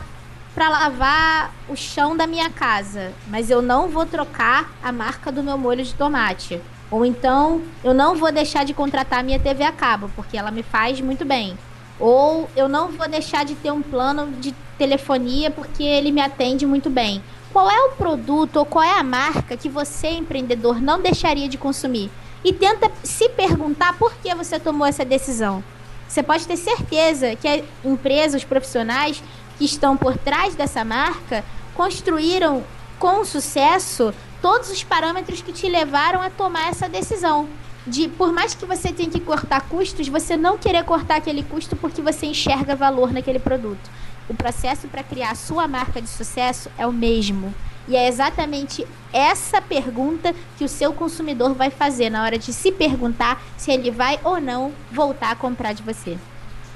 para 0.54 0.70
lavar 0.70 1.52
o 1.68 1.76
chão 1.76 2.16
da 2.16 2.28
minha 2.28 2.50
casa, 2.50 3.12
mas 3.28 3.50
eu 3.50 3.62
não 3.62 3.90
vou 3.90 4.06
trocar 4.06 4.72
a 4.84 4.92
marca 4.92 5.32
do 5.32 5.42
meu 5.42 5.58
molho 5.58 5.84
de 5.84 5.94
tomate. 5.96 6.62
Ou 6.92 7.04
então, 7.04 7.64
eu 7.84 7.92
não 7.92 8.16
vou 8.16 8.32
deixar 8.32 8.64
de 8.64 8.74
contratar 8.74 9.20
a 9.20 9.24
minha 9.24 9.40
TV 9.40 9.64
a 9.64 9.72
cabo, 9.72 10.12
porque 10.16 10.38
ela 10.38 10.52
me 10.52 10.62
faz 10.62 11.02
muito 11.02 11.26
bem. 11.26 11.58
Ou 12.00 12.50
eu 12.56 12.68
não 12.68 12.90
vou 12.90 13.08
deixar 13.08 13.46
de 13.46 13.56
ter 13.56 13.72
um 13.72 13.82
plano 13.82 14.32
de 14.40 14.54
telefonia 14.78 15.52
porque 15.52 15.84
ele 15.84 16.12
me 16.12 16.22
atende 16.22 16.66
muito 16.66 16.90
bem. 16.90 17.24
Qual 17.52 17.70
é 17.70 17.84
o 17.84 17.92
produto 17.92 18.58
ou 18.58 18.66
qual 18.66 18.84
é 18.84 18.98
a 18.98 19.04
marca 19.04 19.56
que 19.56 19.70
você, 19.70 20.10
empreendedor, 20.10 20.82
não 20.82 21.00
deixaria 21.00 21.48
de 21.48 21.58
consumir? 21.58 22.10
E 22.44 22.52
tenta 22.52 22.92
se 23.04 23.30
perguntar 23.30 23.98
por 23.98 24.14
que 24.16 24.34
você 24.34 24.60
tomou 24.60 24.88
essa 24.88 25.06
decisão. 25.06 25.64
Você 26.08 26.22
pode 26.22 26.46
ter 26.48 26.58
certeza 26.58 27.36
que 27.36 27.48
a 27.48 27.64
empresa, 27.86 28.38
os 28.38 28.44
profissionais 28.44 29.24
que 29.58 29.66
estão 29.66 29.96
por 29.96 30.18
trás 30.18 30.56
dessa 30.56 30.84
marca 30.84 31.44
construíram 31.76 32.64
com 33.00 33.24
sucesso 33.24 34.14
todos 34.42 34.70
os 34.70 34.84
parâmetros 34.84 35.42
que 35.42 35.54
te 35.54 35.68
levaram 35.68 36.22
a 36.22 36.30
tomar 36.30 36.70
essa 36.70 36.90
decisão. 36.90 37.48
De 37.86 38.08
por 38.08 38.32
mais 38.32 38.56
que 38.56 38.66
você 38.66 38.94
tenha 38.94 39.10
que 39.10 39.20
cortar 39.20 39.68
custos, 39.68 40.08
você 40.08 40.38
não 40.38 40.58
querer 40.58 40.84
cortar 40.86 41.18
aquele 41.18 41.44
custo 41.44 41.76
porque 41.76 42.02
você 42.02 42.26
enxerga 42.28 42.76
valor 42.76 43.12
naquele 43.12 43.40
produto. 43.40 43.90
O 44.30 44.34
processo 44.34 44.88
para 44.88 45.04
criar 45.04 45.32
a 45.32 45.36
sua 45.36 45.68
marca 45.68 46.02
de 46.02 46.08
sucesso 46.08 46.70
é 46.78 46.88
o 46.88 46.94
mesmo. 46.94 47.54
E 47.88 47.98
é 47.98 48.08
exatamente 48.08 48.88
essa 49.12 49.62
pergunta 49.62 50.34
que 50.58 50.64
o 50.64 50.70
seu 50.70 50.94
consumidor 50.94 51.54
vai 51.54 51.70
fazer 51.70 52.10
na 52.10 52.24
hora 52.24 52.38
de 52.38 52.54
se 52.54 52.72
perguntar 52.72 53.44
se 53.58 53.72
ele 53.72 53.92
vai 53.92 54.18
ou 54.24 54.40
não 54.40 54.72
voltar 54.90 55.32
a 55.32 55.36
comprar 55.36 55.74
de 55.74 55.84
você. 55.84 56.18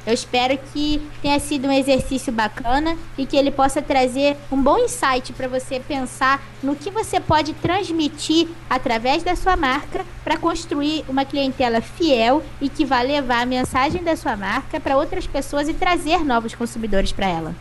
Eu 0.08 0.14
espero 0.14 0.58
que 0.72 1.06
tenha 1.22 1.38
sido 1.38 1.68
um 1.68 1.72
exercício 1.72 2.32
bacana 2.32 2.98
e 3.18 3.26
que 3.26 3.36
ele 3.36 3.52
possa 3.52 3.82
trazer 3.82 4.38
um 4.50 4.64
bom 4.64 4.78
insight 4.78 5.34
para 5.34 5.50
você 5.50 5.82
pensar 5.82 6.42
no 6.64 6.78
que 6.78 6.90
você 6.90 7.20
pode 7.20 7.54
transmitir 7.56 8.48
através 8.70 9.22
da 9.22 9.36
sua 9.36 9.58
marca 9.58 10.06
para 10.24 10.38
construir 10.38 11.04
uma 11.10 11.26
clientela 11.26 11.82
fiel 11.82 12.42
e 12.62 12.70
que 12.70 12.86
vai 12.86 13.06
levar 13.06 13.42
a 13.42 13.46
mensagem 13.46 14.02
da 14.02 14.16
sua 14.16 14.38
marca 14.38 14.80
para 14.80 14.96
outras 14.96 15.28
pessoas 15.28 15.68
e 15.68 15.74
trazer 15.74 16.24
novos 16.24 16.56
consumidores 16.56 17.12
para 17.12 17.28
ela. 17.28 17.54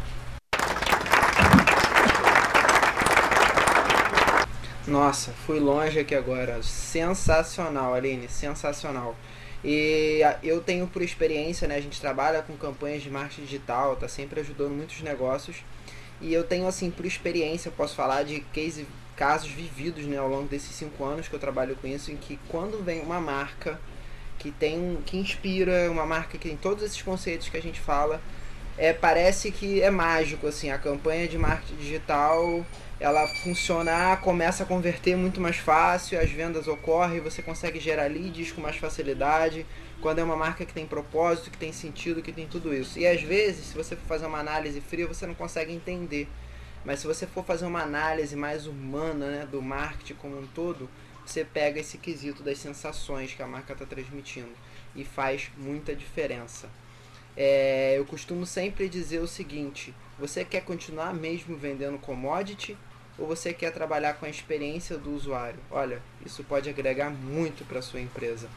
Nossa, 4.87 5.33
fui 5.45 5.59
longe 5.59 5.99
aqui 5.99 6.15
agora. 6.15 6.63
Sensacional, 6.63 7.93
Aline, 7.93 8.29
sensacional. 8.29 9.17
E 9.65 10.21
eu 10.43 10.61
tenho 10.61 10.87
por 10.87 11.03
experiência, 11.03 11.67
né? 11.67 11.77
A 11.77 11.81
gente 11.81 12.01
trabalha 12.01 12.43
com 12.43 12.57
campanhas 12.57 13.03
de 13.03 13.11
marketing 13.11 13.43
digital, 13.43 13.97
tá 13.97 14.09
sempre 14.09 14.41
ajudando 14.41 14.73
muitos 14.73 15.01
negócios. 15.03 15.57
E 16.21 16.33
eu 16.33 16.45
tenho, 16.45 16.67
assim, 16.67 16.91
por 16.91 17.05
experiência, 17.05 17.71
posso 17.71 17.95
falar 17.95 18.23
de 18.23 18.41
case, 18.53 18.87
casos 19.17 19.51
vividos, 19.51 20.05
né, 20.05 20.17
ao 20.17 20.29
longo 20.29 20.49
desses 20.49 20.75
cinco 20.75 21.05
anos 21.05 21.29
que 21.29 21.35
eu 21.35 21.39
trabalho 21.39 21.77
com 21.77 21.87
isso, 21.87 22.11
em 22.11 22.17
que 22.17 22.39
quando 22.49 22.83
vem 22.83 23.01
uma 23.01 23.21
marca 23.21 23.79
que 24.39 24.51
tem, 24.51 24.99
que 25.05 25.17
inspira, 25.17 25.91
uma 25.91 26.07
marca 26.07 26.39
que 26.39 26.49
tem 26.49 26.57
todos 26.57 26.83
esses 26.83 27.03
conceitos 27.03 27.49
que 27.49 27.57
a 27.57 27.63
gente 27.63 27.81
fala, 27.81 28.21
é, 28.79 28.93
parece 28.93 29.51
que 29.51 29.81
é 29.83 29.91
mágico, 29.91 30.47
assim, 30.47 30.71
a 30.71 30.79
campanha 30.79 31.27
de 31.27 31.39
marketing 31.39 31.77
digital 31.77 32.65
ela 32.99 33.29
funciona, 33.29 34.17
começa 34.17 34.63
a 34.63 34.67
converter 34.67 35.17
muito 35.17 35.41
mais 35.41 35.57
fácil, 35.57 36.19
as 36.19 36.31
vendas 36.31 36.67
ocorrem, 36.67 37.21
você 37.21 37.43
consegue 37.43 37.79
gerar 37.79 38.11
leads 38.11 38.53
com 38.53 38.61
mais 38.63 38.77
facilidade, 38.77 39.67
quando 40.01 40.19
é 40.19 40.25
uma 40.25 40.37
marca 40.37 40.65
que 40.65 40.73
tem 40.73 40.87
propósito, 40.87 41.51
que 41.51 41.59
tem 41.59 41.73
sentido, 41.73 42.23
que 42.23 42.33
tem 42.33 42.47
tudo 42.47 42.75
isso. 42.75 42.99
E 42.99 43.07
às 43.07 43.21
vezes, 43.21 43.67
se 43.67 43.75
você 43.75 43.95
for 43.97 44.07
fazer 44.07 44.27
uma 44.27 44.39
análise 44.39 44.81
fria, 44.81 45.07
você 45.07 45.27
não 45.27 45.35
consegue 45.35 45.73
entender. 45.73 46.27
Mas 46.85 47.01
se 47.01 47.07
você 47.07 47.27
for 47.27 47.45
fazer 47.45 47.67
uma 47.67 47.83
análise 47.83 48.35
mais 48.35 48.67
humana 48.67 49.27
né, 49.27 49.49
do 49.51 49.61
marketing 49.61 50.15
como 50.15 50.39
um 50.39 50.47
todo, 50.47 50.89
você 51.25 51.45
pega 51.45 51.81
esse 51.81 51.99
quesito 51.99 52.43
das 52.43 52.59
sensações 52.59 53.35
que 53.35 53.43
a 53.43 53.47
marca 53.47 53.73
está 53.73 53.85
transmitindo 53.85 54.53
e 54.95 55.05
faz 55.05 55.51
muita 55.59 55.95
diferença. 55.95 56.69
É, 57.37 57.99
eu 57.99 58.07
costumo 58.07 58.47
sempre 58.47 58.89
dizer 58.89 59.19
o 59.19 59.27
seguinte: 59.27 59.93
você 60.19 60.45
quer 60.45 60.63
continuar 60.63 61.13
mesmo 61.13 61.57
vendendo 61.57 61.99
commodity 61.99 62.77
ou 63.19 63.27
você 63.27 63.53
quer 63.53 63.73
trabalhar 63.73 64.15
com 64.15 64.27
a 64.27 64.31
experiência 64.31 64.97
do 64.97 65.15
usuário? 65.15 65.59
Olha, 65.71 66.01
isso 66.25 66.43
pode 66.45 66.69
agregar 66.69 67.11
muito 67.11 67.65
para 67.65 67.83
sua 67.83 68.01
empresa. 68.01 68.49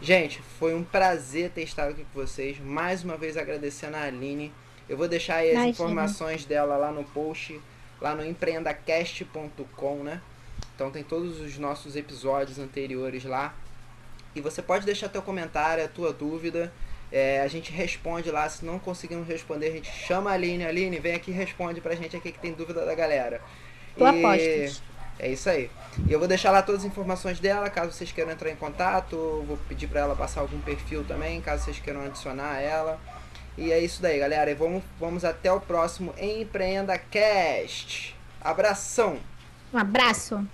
Gente, 0.00 0.42
foi 0.58 0.74
um 0.74 0.84
prazer 0.84 1.50
ter 1.50 1.62
estado 1.62 1.90
aqui 1.90 2.04
com 2.12 2.20
vocês. 2.20 2.58
Mais 2.60 3.02
uma 3.02 3.16
vez 3.16 3.36
agradecendo 3.36 3.96
a 3.96 4.02
Aline. 4.02 4.52
Eu 4.86 4.98
vou 4.98 5.08
deixar 5.08 5.38
as 5.38 5.50
Imagina. 5.50 5.68
informações 5.68 6.44
dela 6.44 6.76
lá 6.76 6.92
no 6.92 7.04
post, 7.04 7.58
lá 8.00 8.14
no 8.14 8.24
empreendacast.com, 8.24 10.02
né? 10.02 10.20
Então 10.74 10.90
tem 10.90 11.02
todos 11.02 11.40
os 11.40 11.56
nossos 11.56 11.96
episódios 11.96 12.58
anteriores 12.58 13.24
lá. 13.24 13.54
E 14.34 14.40
você 14.40 14.60
pode 14.60 14.84
deixar 14.84 15.08
teu 15.08 15.22
comentário, 15.22 15.84
a 15.84 15.88
tua 15.88 16.12
dúvida. 16.12 16.72
É, 17.12 17.40
a 17.40 17.48
gente 17.48 17.70
responde 17.70 18.30
lá, 18.30 18.48
se 18.48 18.64
não 18.64 18.78
conseguimos 18.78 19.28
responder, 19.28 19.68
a 19.68 19.72
gente 19.72 19.90
chama 19.90 20.30
a 20.30 20.34
Aline. 20.34 20.64
Aline, 20.64 20.98
vem 20.98 21.14
aqui 21.14 21.30
e 21.30 21.34
responde 21.34 21.80
pra 21.80 21.94
gente 21.94 22.16
aqui 22.16 22.32
que 22.32 22.38
tem 22.38 22.52
dúvida 22.52 22.84
da 22.84 22.94
galera. 22.94 23.40
Tu 23.96 24.04
apostas. 24.04 24.82
É 25.18 25.28
isso 25.30 25.48
aí. 25.48 25.70
E 26.08 26.12
eu 26.12 26.18
vou 26.18 26.26
deixar 26.26 26.50
lá 26.50 26.60
todas 26.60 26.80
as 26.80 26.86
informações 26.86 27.38
dela, 27.38 27.70
caso 27.70 27.92
vocês 27.92 28.10
queiram 28.10 28.32
entrar 28.32 28.50
em 28.50 28.56
contato. 28.56 29.44
Vou 29.46 29.56
pedir 29.68 29.86
pra 29.86 30.00
ela 30.00 30.16
passar 30.16 30.40
algum 30.40 30.60
perfil 30.60 31.04
também, 31.04 31.40
caso 31.40 31.64
vocês 31.64 31.78
queiram 31.78 32.04
adicionar 32.04 32.60
ela. 32.60 33.00
E 33.56 33.70
é 33.70 33.78
isso 33.78 34.02
daí, 34.02 34.18
galera. 34.18 34.50
E 34.50 34.54
vamos, 34.54 34.82
vamos 34.98 35.24
até 35.24 35.52
o 35.52 35.60
próximo 35.60 36.12
Empreenda 36.18 36.98
Cast. 36.98 38.16
Abração! 38.40 39.18
Um 39.72 39.78
abraço. 39.78 40.44